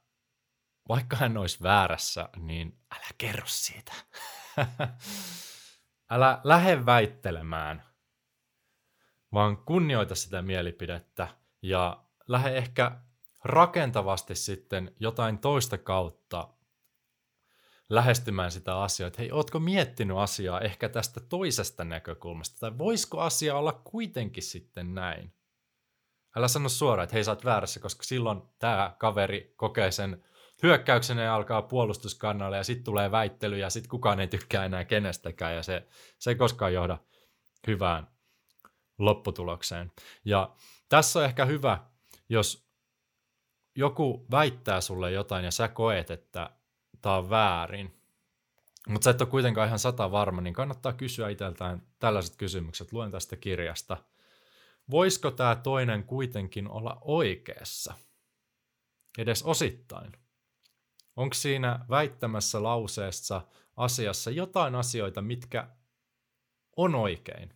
[0.90, 3.94] vaikka hän olisi väärässä, niin älä kerro siitä.
[6.10, 7.84] älä lähde väittelemään,
[9.34, 11.28] vaan kunnioita sitä mielipidettä
[11.62, 12.92] ja lähde ehkä
[13.44, 16.50] rakentavasti sitten jotain toista kautta
[17.90, 23.56] lähestymään sitä asiaa, että hei, ootko miettinyt asiaa ehkä tästä toisesta näkökulmasta, tai voisiko asia
[23.56, 25.34] olla kuitenkin sitten näin?
[26.36, 30.24] Älä sano suoraan, että hei, sä oot väärässä, koska silloin tämä kaveri kokee sen
[30.64, 35.56] hyökkäyksen ja alkaa puolustuskannalle, ja sitten tulee väittely, ja sitten kukaan ei tykkää enää kenestäkään,
[35.56, 35.88] ja se,
[36.20, 36.98] se ei koskaan johda
[37.68, 38.08] hyvään
[38.98, 39.92] lopputulokseen.
[40.26, 40.56] Ja
[40.90, 41.80] tässä on ehkä hyvä,
[42.30, 42.68] jos
[43.76, 46.50] joku väittää sulle jotain, ja sä koet, että
[47.02, 48.00] tämä on väärin,
[48.88, 52.94] mutta sä et ole kuitenkaan ihan sata varma, niin kannattaa kysyä itseltään tällaiset kysymykset.
[52.94, 53.98] Luen tästä kirjasta.
[54.92, 57.94] Voisiko tämä toinen kuitenkin olla oikeassa?
[59.18, 60.23] Edes osittain.
[61.16, 65.68] Onko siinä väittämässä lauseessa asiassa jotain asioita, mitkä
[66.78, 67.54] on oikein?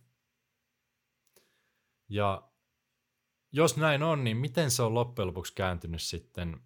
[2.08, 2.50] Ja
[3.52, 6.60] jos näin on, niin miten se on loppujen lopuksi kääntynyt sitten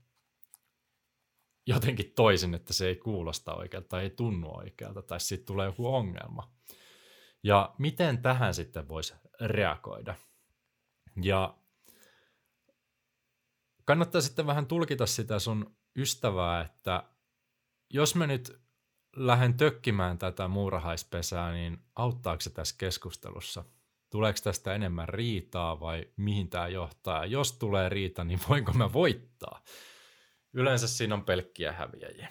[1.66, 5.94] jotenkin toisin, että se ei kuulosta oikealta tai ei tunnu oikealta tai sitten tulee joku
[5.94, 6.52] ongelma.
[7.42, 10.14] Ja miten tähän sitten voisi reagoida?
[11.22, 11.59] Ja
[13.85, 17.05] kannattaa sitten vähän tulkita sitä sun ystävää, että
[17.90, 18.62] jos mä nyt
[19.16, 23.64] lähden tökkimään tätä muurahaispesää, niin auttaako se tässä keskustelussa?
[24.11, 27.26] Tuleeko tästä enemmän riitaa vai mihin tämä johtaa?
[27.26, 29.64] Jos tulee riita, niin voinko mä voittaa?
[30.52, 32.28] Yleensä siinä on pelkkiä häviäjiä.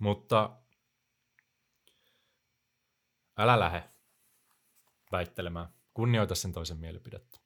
[0.00, 0.56] Mutta
[3.38, 3.84] älä lähde
[5.12, 5.68] väittelemään.
[5.94, 7.38] Kunnioita sen toisen mielipidettä.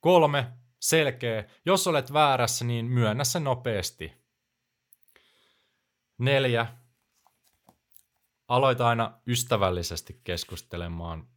[0.00, 0.52] Kolme,
[0.84, 1.44] selkeä.
[1.66, 4.12] Jos olet väärässä, niin myönnä se nopeasti.
[6.18, 6.66] Neljä,
[8.48, 11.28] aloita aina ystävällisesti keskustelemaan.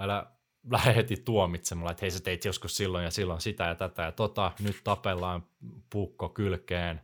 [0.00, 0.26] Älä
[0.70, 4.12] lähde heti tuomitsemalla, että hei sä teit joskus silloin ja silloin sitä ja tätä ja
[4.12, 5.46] tota, nyt tapellaan
[5.90, 7.00] puukko kylkeen,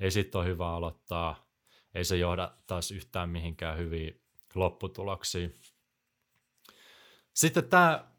[0.00, 1.50] ei sit ole hyvä aloittaa,
[1.94, 4.22] ei se johda taas yhtään mihinkään hyviin
[4.54, 5.48] lopputuloksia.
[7.34, 8.17] Sitten tämä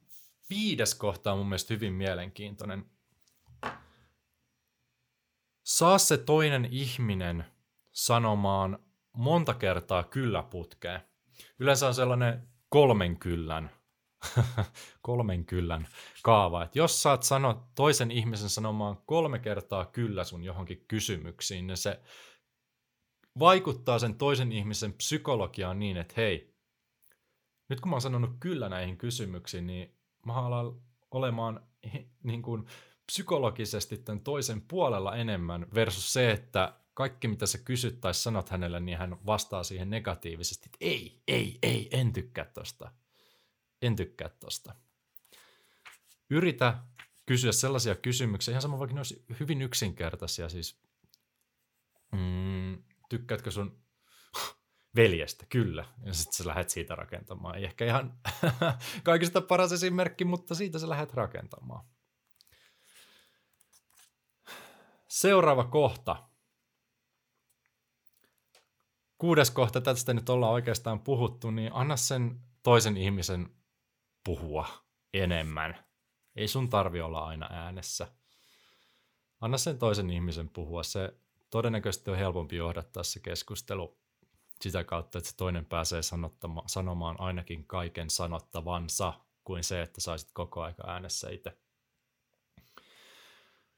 [0.49, 2.85] viides kohta on mun mielestä hyvin mielenkiintoinen.
[5.63, 7.45] Saa se toinen ihminen
[7.91, 8.79] sanomaan
[9.13, 11.01] monta kertaa kyllä putkeen.
[11.59, 13.71] Yleensä on sellainen kolmen kyllän,
[15.01, 15.87] kolmen kyllän
[16.23, 16.63] kaava.
[16.63, 21.99] Että jos saat sanoa toisen ihmisen sanomaan kolme kertaa kyllä sun johonkin kysymyksiin, niin se
[23.39, 26.55] vaikuttaa sen toisen ihmisen psykologiaan niin, että hei,
[27.69, 31.63] nyt kun mä oon sanonut kyllä näihin kysymyksiin, niin mä alan olemaan
[32.23, 32.65] niin kuin
[33.05, 38.79] psykologisesti tämän toisen puolella enemmän versus se, että kaikki mitä sä kysyt tai sanot hänelle,
[38.79, 42.91] niin hän vastaa siihen negatiivisesti, että ei, ei, ei, en tykkää tosta.
[43.81, 44.75] En tykkää tosta.
[46.29, 46.77] Yritä
[47.25, 50.81] kysyä sellaisia kysymyksiä, ihan sama vaikka ne olisi hyvin yksinkertaisia, siis
[52.11, 53.77] mm, tykkäätkö sun
[54.95, 55.45] veljestä?
[55.49, 55.85] Kyllä.
[56.03, 57.55] Ja sitten sä lähdet siitä rakentamaan.
[57.55, 58.19] Ei ehkä ihan
[59.03, 61.85] kaikista paras esimerkki, mutta siitä sä lähdet rakentamaan.
[65.07, 66.29] Seuraava kohta.
[69.17, 73.49] Kuudes kohta, tästä nyt ollaan oikeastaan puhuttu, niin anna sen toisen ihmisen
[74.23, 74.67] puhua
[75.13, 75.85] enemmän.
[76.35, 78.07] Ei sun tarvi olla aina äänessä.
[79.41, 80.83] Anna sen toisen ihmisen puhua.
[80.83, 81.13] Se
[81.49, 83.99] todennäköisesti on helpompi johdattaa se keskustelu
[84.61, 86.01] sitä kautta, että se toinen pääsee
[86.67, 91.57] sanomaan ainakin kaiken sanottavansa, kuin se, että saisit koko aika äänessä itse.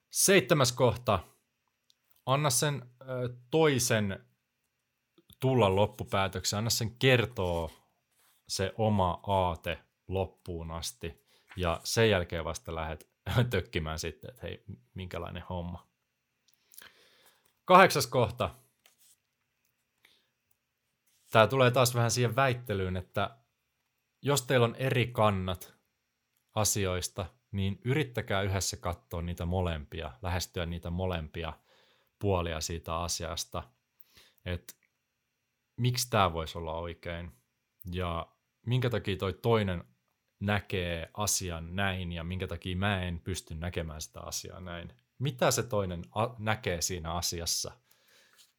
[0.09, 1.19] Seitsemäs kohta.
[2.25, 3.05] Anna sen ö,
[3.51, 4.25] toisen
[5.39, 7.69] tulla loppupäätöksen, anna sen kertoa
[8.47, 13.09] se oma aate loppuun asti, ja sen jälkeen vasta lähdet
[13.49, 14.63] tökkimään sitten, että hei,
[14.93, 15.87] minkälainen homma.
[17.65, 18.55] Kahdeksas kohta.
[21.31, 23.37] Tämä tulee taas vähän siihen väittelyyn, että
[24.21, 25.73] jos teillä on eri kannat
[26.55, 31.53] asioista, niin yrittäkää yhdessä katsoa niitä molempia, lähestyä niitä molempia
[32.19, 33.63] puolia siitä asiasta,
[34.45, 34.73] että
[35.77, 37.31] miksi tämä voisi olla oikein
[37.91, 38.27] ja
[38.65, 39.83] minkä takia toi toinen
[40.39, 44.93] näkee asian näin ja minkä takia mä en pysty näkemään sitä asiaa näin.
[45.19, 47.71] Mitä se toinen a- näkee siinä asiassa,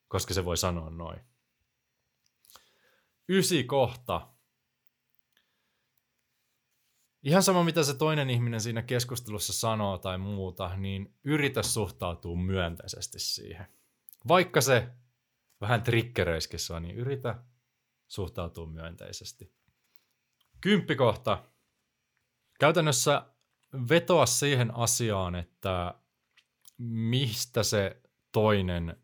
[0.09, 1.32] koska se voi sanoa noin.
[3.29, 4.29] Ysi kohta.
[7.23, 13.19] Ihan sama, mitä se toinen ihminen siinä keskustelussa sanoo tai muuta, niin yritä suhtautua myönteisesti
[13.19, 13.67] siihen.
[14.29, 14.89] Vaikka se
[15.61, 17.45] vähän triggeröisikin sua, niin yritä
[18.09, 19.53] suhtautua myönteisesti.
[20.61, 21.45] Kymppikohta.
[22.61, 23.27] Käytännössä
[23.89, 25.95] vetoa siihen asiaan, että
[26.79, 28.97] mistä se toinen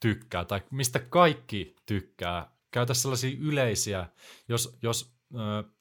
[0.00, 2.53] tykkää tai mistä kaikki tykkää.
[2.74, 4.06] Käytä sellaisia yleisiä,
[4.48, 5.72] jos, jos äh,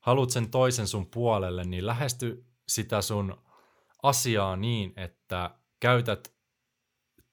[0.00, 3.42] haluat sen toisen sun puolelle, niin lähesty sitä sun
[4.02, 6.34] asiaa niin, että käytät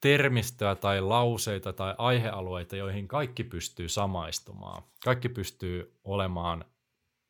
[0.02, 4.84] termistöä tai lauseita tai aihealueita, joihin kaikki pystyy samaistumaan.
[5.04, 6.66] Kaikki pystyy olemaan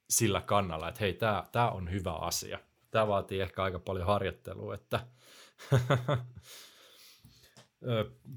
[0.10, 1.18] sillä kannalla, että hei,
[1.52, 2.60] tämä on hyvä asia.
[2.92, 5.08] Tämä vaatii ehkä aika paljon harjoittelua, että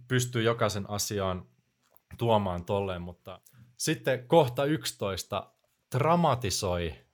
[0.08, 1.46] pystyy jokaisen asiaan
[2.18, 3.40] tuomaan tolleen, mutta
[3.76, 5.52] sitten kohta 11
[5.94, 7.06] dramatisoi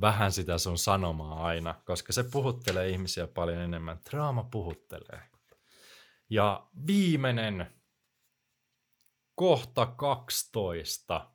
[0.00, 3.98] vähän sitä sun sanomaa aina, koska se puhuttelee ihmisiä paljon enemmän.
[4.10, 5.22] Draama puhuttelee.
[6.30, 7.74] Ja viimeinen,
[9.34, 11.30] kohta 12.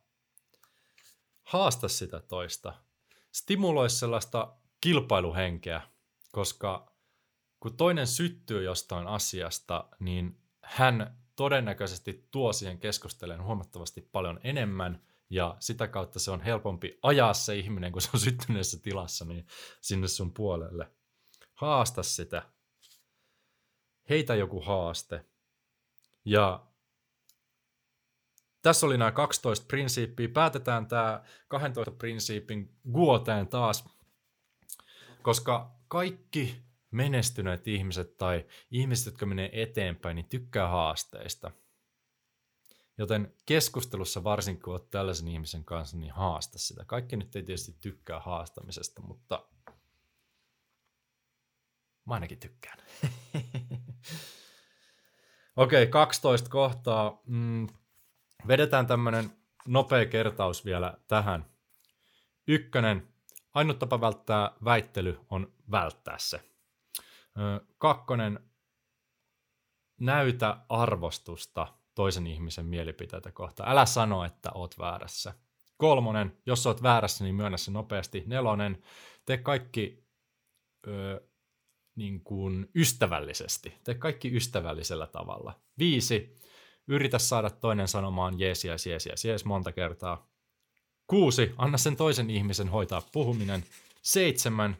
[1.42, 2.74] Haasta sitä toista.
[3.32, 5.80] Stimuloi sellaista kilpailuhenkeä,
[6.32, 6.92] koska
[7.60, 15.56] kun toinen syttyy jostain asiasta, niin hän todennäköisesti tuo siihen keskusteleen huomattavasti paljon enemmän, ja
[15.60, 19.46] sitä kautta se on helpompi ajaa se ihminen, kun se on syttyneessä tilassa, niin
[19.80, 20.90] sinne sun puolelle.
[21.54, 22.42] Haasta sitä
[24.08, 25.24] heitä joku haaste.
[26.24, 26.66] Ja
[28.62, 30.28] tässä oli nämä 12 prinsiippiä.
[30.28, 33.84] Päätetään tämä 12 prinsiipin guoteen taas,
[35.22, 36.62] koska kaikki
[36.92, 41.50] menestyneet ihmiset tai ihmiset, jotka menee eteenpäin, niin tykkää haasteista.
[42.98, 46.84] Joten keskustelussa varsinkin, kun olet tällaisen ihmisen kanssa, niin haasta sitä.
[46.84, 49.48] Kaikki nyt ei tietysti tykkää haastamisesta, mutta
[52.06, 52.78] Mä ainakin tykkään.
[55.56, 57.22] Okei, okay, 12 kohtaa.
[57.26, 57.66] Mm,
[58.48, 59.30] vedetään tämmönen
[59.66, 61.46] nopea kertaus vielä tähän.
[62.48, 63.08] Ykkönen,
[63.54, 66.51] ainut tapa välttää väittely on välttää se.
[67.78, 68.40] Kakkonen,
[70.00, 73.70] näytä arvostusta toisen ihmisen mielipiteitä kohtaan.
[73.70, 75.34] Älä sano, että oot väärässä.
[75.76, 78.22] Kolmonen, jos oot väärässä, niin myönnä se nopeasti.
[78.26, 78.82] Nelonen,
[79.24, 80.04] tee kaikki
[80.86, 81.20] ö,
[81.94, 83.74] niin kuin ystävällisesti.
[83.84, 85.60] Tee kaikki ystävällisellä tavalla.
[85.78, 86.38] Viisi,
[86.88, 90.28] yritä saada toinen sanomaan jees, jees, jees, jees, jees monta kertaa.
[91.06, 93.64] Kuusi, anna sen toisen ihmisen hoitaa puhuminen.
[94.02, 94.76] Seitsemän,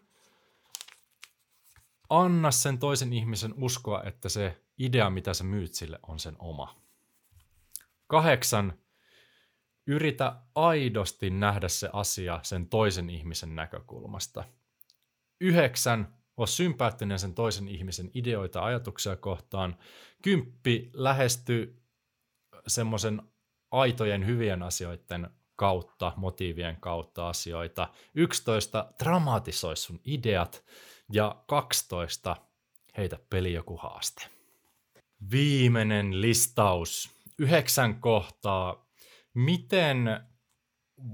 [2.13, 6.77] anna sen toisen ihmisen uskoa, että se idea, mitä sä myyt sille, on sen oma.
[8.07, 8.79] Kahdeksan,
[9.87, 14.45] yritä aidosti nähdä se asia sen toisen ihmisen näkökulmasta.
[15.41, 19.77] Yhdeksän, ole sympaattinen sen toisen ihmisen ideoita, ajatuksia kohtaan.
[20.23, 21.83] Kymppi, lähesty
[22.67, 23.23] semmoisen
[23.71, 27.89] aitojen hyvien asioiden kautta, motiivien kautta asioita.
[28.15, 28.93] 11.
[29.05, 30.65] Dramatisoi sun ideat.
[31.15, 32.37] Ja 12.
[32.97, 34.27] Heitä peli joku haaste.
[35.31, 37.11] Viimeinen listaus.
[37.39, 38.87] Yhdeksän kohtaa.
[39.35, 40.21] Miten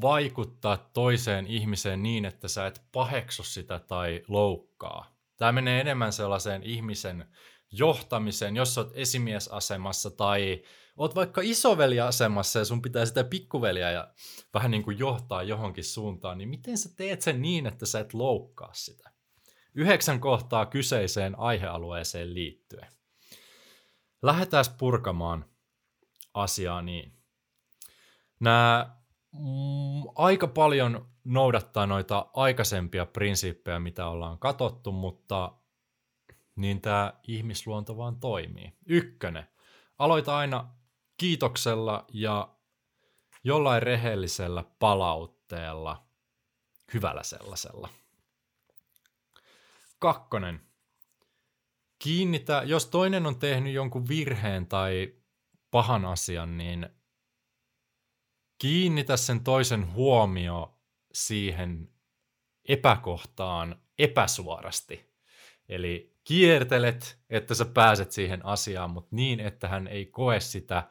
[0.01, 5.17] vaikuttaa toiseen ihmiseen niin, että sä et paheksu sitä tai loukkaa.
[5.37, 7.27] Tämä menee enemmän sellaiseen ihmisen
[7.73, 10.63] johtamiseen, jos olet esimiesasemassa tai
[10.97, 14.15] oot vaikka isoveliasemassa ja sun pitää sitä pikkuveliä ja
[14.55, 18.15] vähän niin kuin johtaa johonkin suuntaan, niin miten sä teet sen niin, että sä et
[18.15, 19.08] loukkaa sitä?
[19.79, 22.89] Yhdeksän kohtaa kyseiseen aihealueeseen liittyen.
[24.23, 25.45] Lähdetään purkamaan
[26.35, 27.13] asiaa niin.
[28.41, 28.97] Nämä
[29.33, 35.53] mm, aika paljon noudattaa noita aikaisempia prinsiippejä, mitä ollaan katottu, mutta
[36.57, 38.73] niin tämä ihmisluonto vaan toimii.
[38.87, 39.49] Ykkönen.
[39.99, 40.69] Aloita aina
[41.17, 42.49] kiitoksella ja
[43.45, 46.07] jollain rehellisellä palautteella,
[46.95, 47.89] hyvällä sellaisella.
[49.99, 50.61] Kakkonen.
[51.99, 55.15] Kiinnitä, jos toinen on tehnyt jonkun virheen tai
[55.71, 56.89] pahan asian, niin
[58.59, 60.81] kiinnitä sen toisen huomio
[61.13, 61.89] siihen
[62.69, 65.15] epäkohtaan epäsuorasti.
[65.69, 70.89] Eli kiertelet, että sä pääset siihen asiaan, mutta niin, että hän ei koe sitä,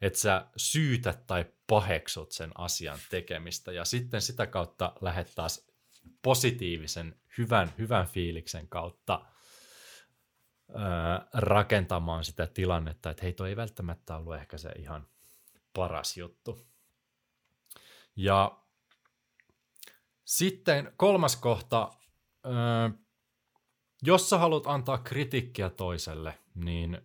[0.00, 3.72] että sä syytät tai paheksut sen asian tekemistä.
[3.72, 5.68] Ja sitten sitä kautta lähdet taas
[6.22, 9.24] positiivisen, hyvän, hyvän fiiliksen kautta
[10.74, 15.06] ää, rakentamaan sitä tilannetta, että hei, toi ei välttämättä ollut ehkä se ihan
[15.74, 16.66] paras juttu.
[18.16, 18.58] Ja
[20.24, 21.90] sitten kolmas kohta,
[24.02, 27.00] jos sä haluat antaa kritiikkiä toiselle, niin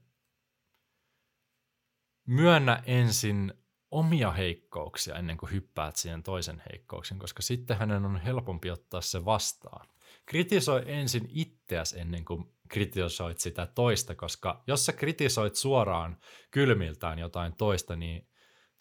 [2.26, 3.54] myönnä ensin
[3.92, 9.26] omia heikkouksia ennen kuin hyppäät siihen toisen heikkouksiin, koska sitten hänen on helpompi ottaa se
[9.26, 9.88] vastaan.
[10.26, 16.18] Kritisoi ensin itseäsi ennen kuin kritisoit sitä toista, koska jos sä kritisoit suoraan
[16.52, 18.30] kylmiltään jotain toista, niin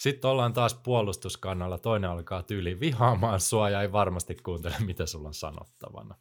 [0.00, 5.28] sitten ollaan taas puolustuskannalla, toinen alkaa tyyli vihaamaan sua ja ei varmasti kuuntele, mitä sulla
[5.28, 6.14] on sanottavana.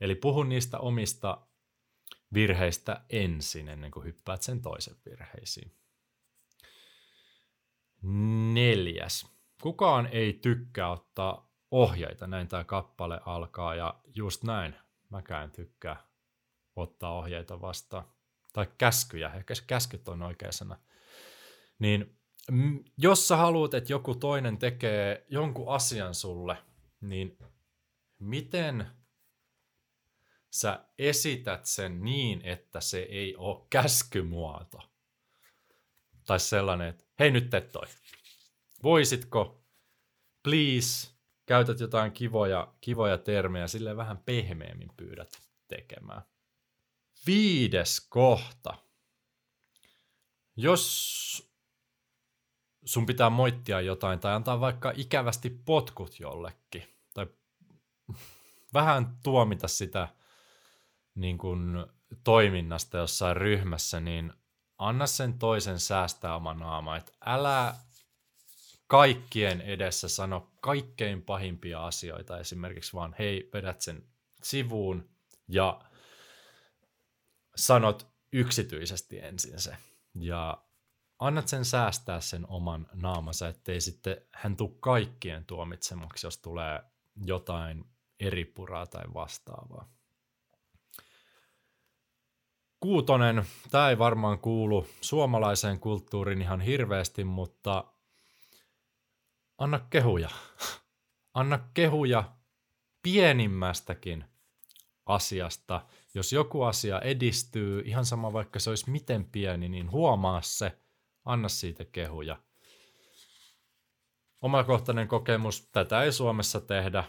[0.00, 1.46] Eli puhu niistä omista
[2.34, 5.76] virheistä ensin, ennen kuin hyppäät sen toisen virheisiin.
[8.52, 9.26] Neljäs.
[9.62, 14.74] Kukaan ei tykkää ottaa ohjeita, näin tämä kappale alkaa, ja just näin,
[15.10, 16.06] mäkään tykkää
[16.76, 18.04] ottaa ohjeita vastaan.
[18.52, 20.78] Tai käskyjä, ehkä käskyt on oikea sana.
[21.78, 22.18] Niin
[22.98, 26.56] jos sä haluat, että joku toinen tekee jonkun asian sulle,
[27.00, 27.38] niin
[28.18, 28.86] miten
[30.50, 34.78] sä esität sen niin, että se ei ole käskymuoto?
[36.26, 37.86] Tai sellainen, että hei nyt te toi.
[38.82, 39.64] Voisitko,
[40.42, 41.19] please,
[41.50, 46.22] käytät jotain kivoja, kivoja termejä, sille vähän pehmeämmin pyydät tekemään.
[47.26, 48.74] Viides kohta.
[50.56, 51.52] Jos
[52.84, 56.84] sun pitää moittia jotain tai antaa vaikka ikävästi potkut jollekin
[57.14, 57.26] tai
[58.74, 60.08] vähän tuomita sitä
[61.14, 61.86] niin kuin
[62.24, 64.32] toiminnasta jossain ryhmässä, niin
[64.78, 66.96] anna sen toisen säästää oma naama.
[66.96, 67.74] Et älä
[68.90, 74.04] kaikkien edessä sano kaikkein pahimpia asioita, esimerkiksi vaan hei, vedät sen
[74.42, 75.08] sivuun
[75.48, 75.80] ja
[77.56, 79.76] sanot yksityisesti ensin se.
[80.14, 80.62] Ja
[81.18, 86.82] annat sen säästää sen oman naamansa, ettei sitten hän tule kaikkien tuomitsemaksi, jos tulee
[87.24, 87.84] jotain
[88.20, 89.88] eri puraa tai vastaavaa.
[92.80, 97.84] Kuutonen, tämä ei varmaan kuulu suomalaiseen kulttuuriin ihan hirveästi, mutta
[99.60, 100.28] anna kehuja.
[101.34, 102.24] Anna kehuja
[103.02, 104.24] pienimmästäkin
[105.06, 105.86] asiasta.
[106.14, 110.76] Jos joku asia edistyy, ihan sama vaikka se olisi miten pieni, niin huomaa se–
[111.24, 112.36] anna siitä kehuja.
[114.42, 117.04] omakohtainen kokemus, tätä ei Suomessa tehdä,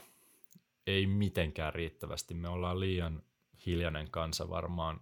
[0.88, 2.34] ei mitenkään riittävästi.
[2.34, 3.24] Me ollaan liian
[3.66, 5.02] hiljainen kansa varmaan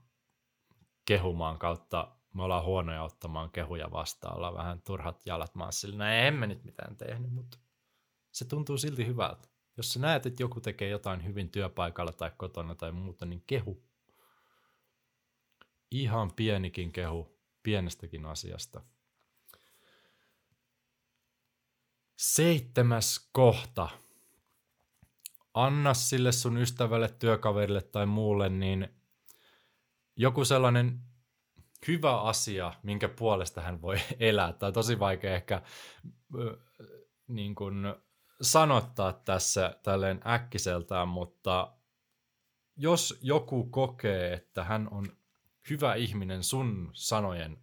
[1.05, 5.87] kehumaan kautta, me ollaan huonoja ottamaan kehuja vastaan, ollaan vähän turhat jalat maassa,
[6.27, 7.57] en mä nyt mitään tehnyt, mutta
[8.31, 9.47] se tuntuu silti hyvältä.
[9.77, 13.83] Jos sä näet, että joku tekee jotain hyvin työpaikalla tai kotona tai muuta, niin kehu.
[15.91, 18.81] Ihan pienikin kehu pienestäkin asiasta.
[22.17, 23.89] Seitsemäs kohta.
[25.53, 28.89] Anna sille sun ystävälle, työkaverille tai muulle niin
[30.15, 31.08] joku sellainen
[31.87, 34.53] hyvä asia, minkä puolesta hän voi elää.
[34.53, 35.61] Tai tosi vaikea ehkä
[37.27, 37.75] niin kuin
[38.41, 41.73] sanottaa tässä tälleen äkkiseltään, mutta
[42.75, 45.17] jos joku kokee, että hän on
[45.69, 47.57] hyvä ihminen sun sanojen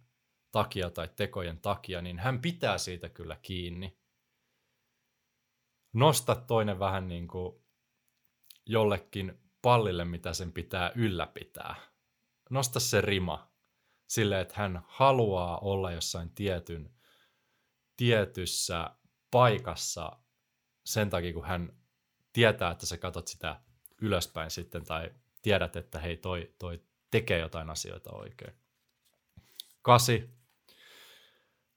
[0.51, 3.97] takia tai tekojen takia, niin hän pitää siitä kyllä kiinni.
[5.93, 7.63] Nosta toinen vähän niin kuin
[8.65, 11.75] jollekin pallille, mitä sen pitää ylläpitää.
[12.49, 13.46] Nosta se rima
[14.07, 16.93] sille, että hän haluaa olla jossain tietyn,
[17.97, 18.89] tietyssä
[19.31, 20.19] paikassa
[20.85, 21.73] sen takia, kun hän
[22.33, 23.61] tietää, että sä katsot sitä
[24.01, 26.81] ylöspäin sitten tai tiedät, että hei, toi, toi
[27.11, 28.53] tekee jotain asioita oikein.
[29.81, 30.29] Kasi,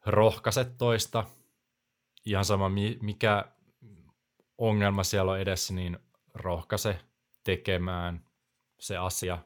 [0.06, 1.24] rohkaise toista.
[2.24, 2.70] Ihan sama,
[3.00, 3.44] mikä
[4.58, 5.98] ongelma siellä on edessä, niin
[6.34, 7.00] rohkaise
[7.44, 8.26] tekemään
[8.80, 9.38] se asia.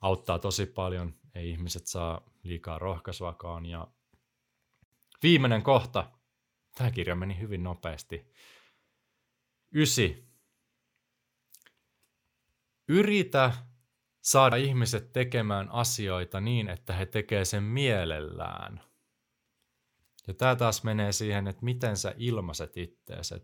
[0.00, 1.21] Auttaa tosi paljon.
[1.34, 3.66] Ei ihmiset saa liikaa rohkaisuakaan.
[3.66, 3.88] Ja
[5.22, 6.10] viimeinen kohta.
[6.74, 8.32] Tämä kirja meni hyvin nopeasti.
[9.74, 10.32] Ysi.
[12.88, 13.52] Yritä
[14.20, 18.80] saada ihmiset tekemään asioita niin, että he tekee sen mielellään.
[20.26, 23.34] Ja tämä taas menee siihen, että miten sä ilmaiset ittees.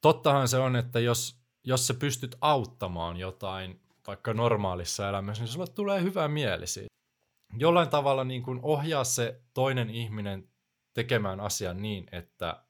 [0.00, 5.66] Tottahan se on, että jos, jos sä pystyt auttamaan jotain vaikka normaalissa elämässä, niin sulla
[5.66, 6.94] tulee hyvä mieli siitä.
[7.56, 10.50] Jollain tavalla niin kuin ohjaa se toinen ihminen
[10.94, 12.64] tekemään asian niin, että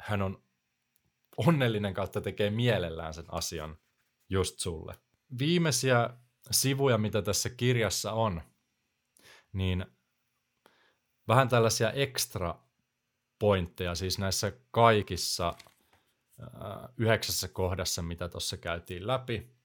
[0.00, 0.42] hän on
[1.36, 3.78] onnellinen kautta tekee mielellään sen asian
[4.28, 4.94] just sulle.
[5.38, 6.10] Viimeisiä
[6.50, 8.42] sivuja, mitä tässä kirjassa on,
[9.52, 9.86] niin
[11.28, 12.58] vähän tällaisia ekstra
[13.38, 15.54] pointteja, siis näissä kaikissa
[16.96, 19.61] yhdeksässä kohdassa, mitä tuossa käytiin läpi.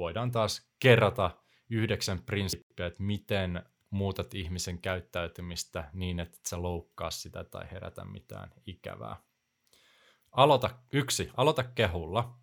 [0.00, 1.30] Voidaan taas kerrata
[1.70, 8.04] yhdeksän prinsiippiä, että miten muutat ihmisen käyttäytymistä niin, että et sä loukkaa sitä tai herätä
[8.04, 9.16] mitään ikävää.
[10.32, 12.38] Aloita, yksi, aloita kehulla.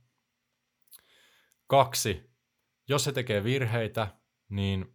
[1.68, 2.30] Kaksi,
[2.88, 4.08] jos se tekee virheitä,
[4.50, 4.94] niin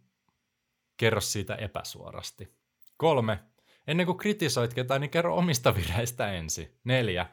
[0.97, 2.57] kerro siitä epäsuorasti.
[2.97, 3.39] Kolme,
[3.87, 6.79] ennen kuin kritisoit ketään, niin kerro omista virheistä ensin.
[6.83, 7.29] Neljä,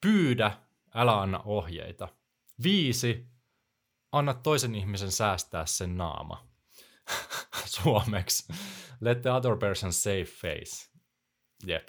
[0.00, 0.52] pyydä,
[0.94, 2.08] älä anna ohjeita.
[2.62, 3.37] Viisi,
[4.12, 6.48] anna toisen ihmisen säästää sen naama.
[7.64, 8.52] Suomeksi.
[9.00, 10.90] Let the other person save face.
[11.66, 11.88] Jep.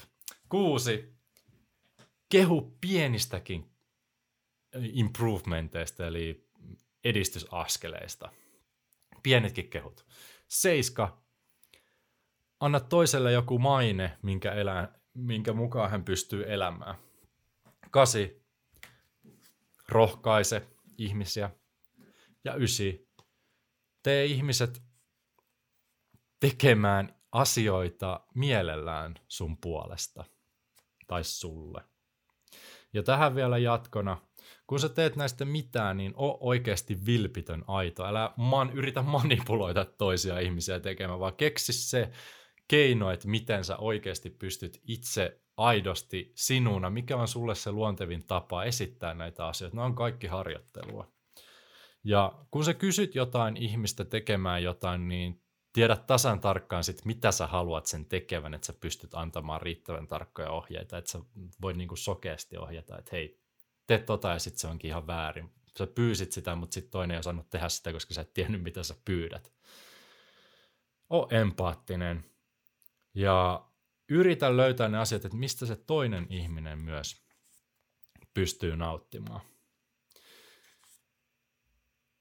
[0.50, 1.14] Kuusi,
[2.30, 3.72] kehu pienistäkin
[4.76, 6.50] improvementeista, eli
[7.04, 8.32] edistysaskeleista.
[9.24, 10.06] Pienetkin kehut.
[10.48, 11.22] Seiska.
[12.60, 16.96] Anna toiselle joku maine, minkä, elää, minkä mukaan hän pystyy elämään.
[17.92, 18.44] Kasi.
[19.90, 20.68] Rohkaise
[20.98, 21.50] ihmisiä.
[22.46, 23.10] Ja ysi.
[24.04, 24.82] Tee ihmiset
[26.40, 30.26] tekemään asioita mielellään sun puolesta
[31.08, 31.84] tai sulle.
[32.94, 34.18] Ja tähän vielä jatkona,
[34.68, 38.06] kun sä teet näistä mitään, niin o oikeasti vilpitön aito.
[38.06, 42.12] Älä man, yritä manipuloida toisia ihmisiä tekemään, vaan keksi se
[42.68, 48.64] keino, että miten sä oikeasti pystyt itse aidosti sinuna, mikä on sulle se luontevin tapa
[48.64, 49.78] esittää näitä asioita.
[49.78, 51.19] Ne on kaikki harjoittelua.
[52.10, 55.44] Ja kun sä kysyt jotain ihmistä tekemään jotain, niin
[55.74, 60.52] tiedät tasan tarkkaan sit, mitä sä haluat sen tekevän, että sä pystyt antamaan riittävän tarkkoja
[60.52, 61.20] ohjeita, että sä
[61.62, 63.40] voit niinku sokeasti ohjata, että hei,
[63.88, 65.52] tee tota ja sitten se onkin ihan väärin.
[65.78, 68.84] Sä pyysit sitä, mutta sitten toinen ei osannut tehdä sitä, koska sä et tiennyt, mitä
[68.84, 69.54] sä pyydät.
[71.10, 72.26] O empaattinen
[73.14, 73.66] ja
[74.10, 77.24] yritä löytää ne asiat, että mistä se toinen ihminen myös
[78.34, 79.42] pystyy nauttimaan.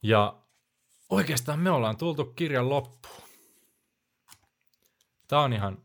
[0.03, 0.42] Ja
[1.11, 3.28] oikeastaan me ollaan tultu kirjan loppuun.
[5.28, 5.84] Tämä on ihan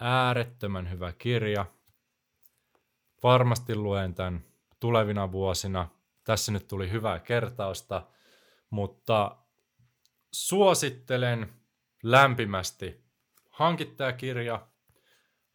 [0.00, 1.66] äärettömän hyvä kirja.
[3.22, 4.44] Varmasti luen tämän
[4.80, 5.88] tulevina vuosina.
[6.24, 8.06] Tässä nyt tuli hyvää kertausta,
[8.70, 9.36] mutta
[10.32, 11.52] suosittelen
[12.02, 13.04] lämpimästi
[13.50, 14.66] hankittaa kirja.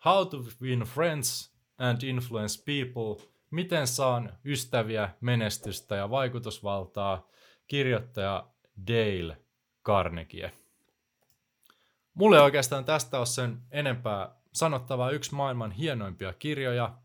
[0.05, 3.27] How to win friends and influence people.
[3.51, 7.27] Miten saan ystäviä, menestystä ja vaikutusvaltaa.
[7.67, 8.47] Kirjoittaja
[8.87, 9.37] Dale
[9.85, 10.51] Carnegie.
[12.13, 16.97] Mulle oikeastaan tästä on sen enempää sanottavaa yksi maailman hienoimpia kirjoja,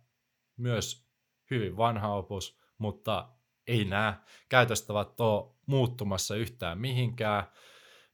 [0.57, 1.07] myös
[1.51, 3.29] hyvin vanha opus, mutta
[3.67, 7.45] ei nämä käytöstavat ole muuttumassa yhtään mihinkään.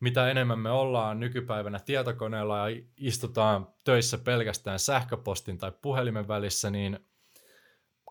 [0.01, 6.99] Mitä enemmän me ollaan nykypäivänä tietokoneella ja istutaan töissä pelkästään sähköpostin tai puhelimen välissä, niin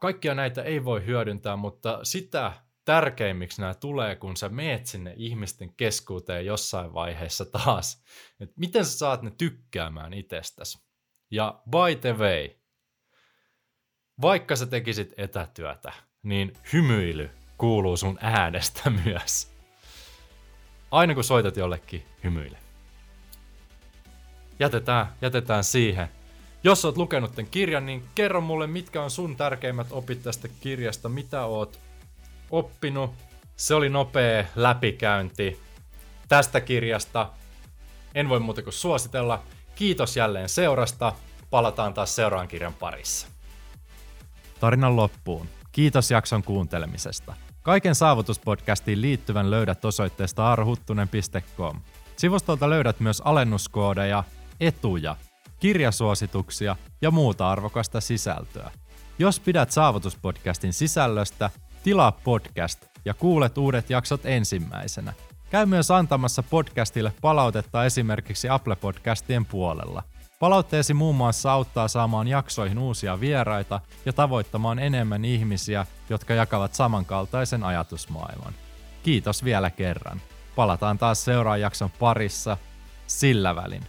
[0.02, 2.54] kaikkia näitä ei voi hyödyntää, mutta sitä
[2.88, 8.04] tärkeimmiksi nämä tulee, kun sä meet sinne ihmisten keskuuteen jossain vaiheessa taas.
[8.40, 10.80] Et miten sä saat ne tykkäämään itsestäsi?
[11.32, 12.50] Ja by the way,
[14.22, 19.52] vaikka sä tekisit etätyötä, niin hymyily kuuluu sun äänestä myös.
[20.92, 22.58] Aina kun soitat jollekin, hymyile.
[24.60, 26.08] Jätetään, jätetään siihen.
[26.64, 31.10] Jos oot lukenut tämän kirjan, niin kerro mulle, mitkä on sun tärkeimmät opit tästä kirjasta,
[31.10, 31.87] mitä oot
[32.52, 33.12] oppinut.
[33.56, 35.60] Se oli nopea läpikäynti
[36.28, 37.30] tästä kirjasta.
[38.16, 39.44] En voi muuta kuin suositella.
[39.76, 41.14] Kiitos jälleen seurasta.
[41.50, 43.28] Palataan taas seuraavan kirjan parissa.
[44.60, 45.48] Tarinan loppuun.
[45.72, 47.34] Kiitos jakson kuuntelemisesta.
[47.62, 51.82] Kaiken saavutuspodcastiin liittyvän löydät osoitteesta arhuttunen.com.
[52.18, 54.24] Sivustolta löydät myös alennuskoodeja,
[54.60, 55.16] etuja,
[55.60, 58.72] kirjasuosituksia ja muuta arvokasta sisältöä.
[59.20, 61.50] Jos pidät saavutuspodcastin sisällöstä,
[61.88, 65.14] tilaa podcast ja kuulet uudet jaksot ensimmäisenä.
[65.50, 70.04] Käy myös antamassa podcastille palautetta esimerkiksi Apple Podcastien puolella–
[70.40, 77.64] Palautteesi muun muassa auttaa saamaan jaksoihin uusia vieraita ja tavoittamaan enemmän ihmisiä, jotka jakavat samankaltaisen
[77.64, 78.54] ajatusmaailman.
[79.04, 80.22] Kiitos vielä kerran.
[80.56, 82.58] Palataan taas seuraavan jakson parissa.
[83.08, 83.84] Sillä välin.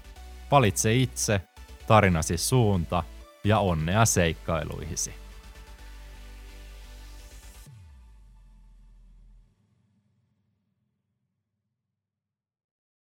[0.51, 1.40] Valitse itse,
[1.86, 3.03] tarinasi suunta
[3.44, 5.28] ja onnea seikkailuihisi.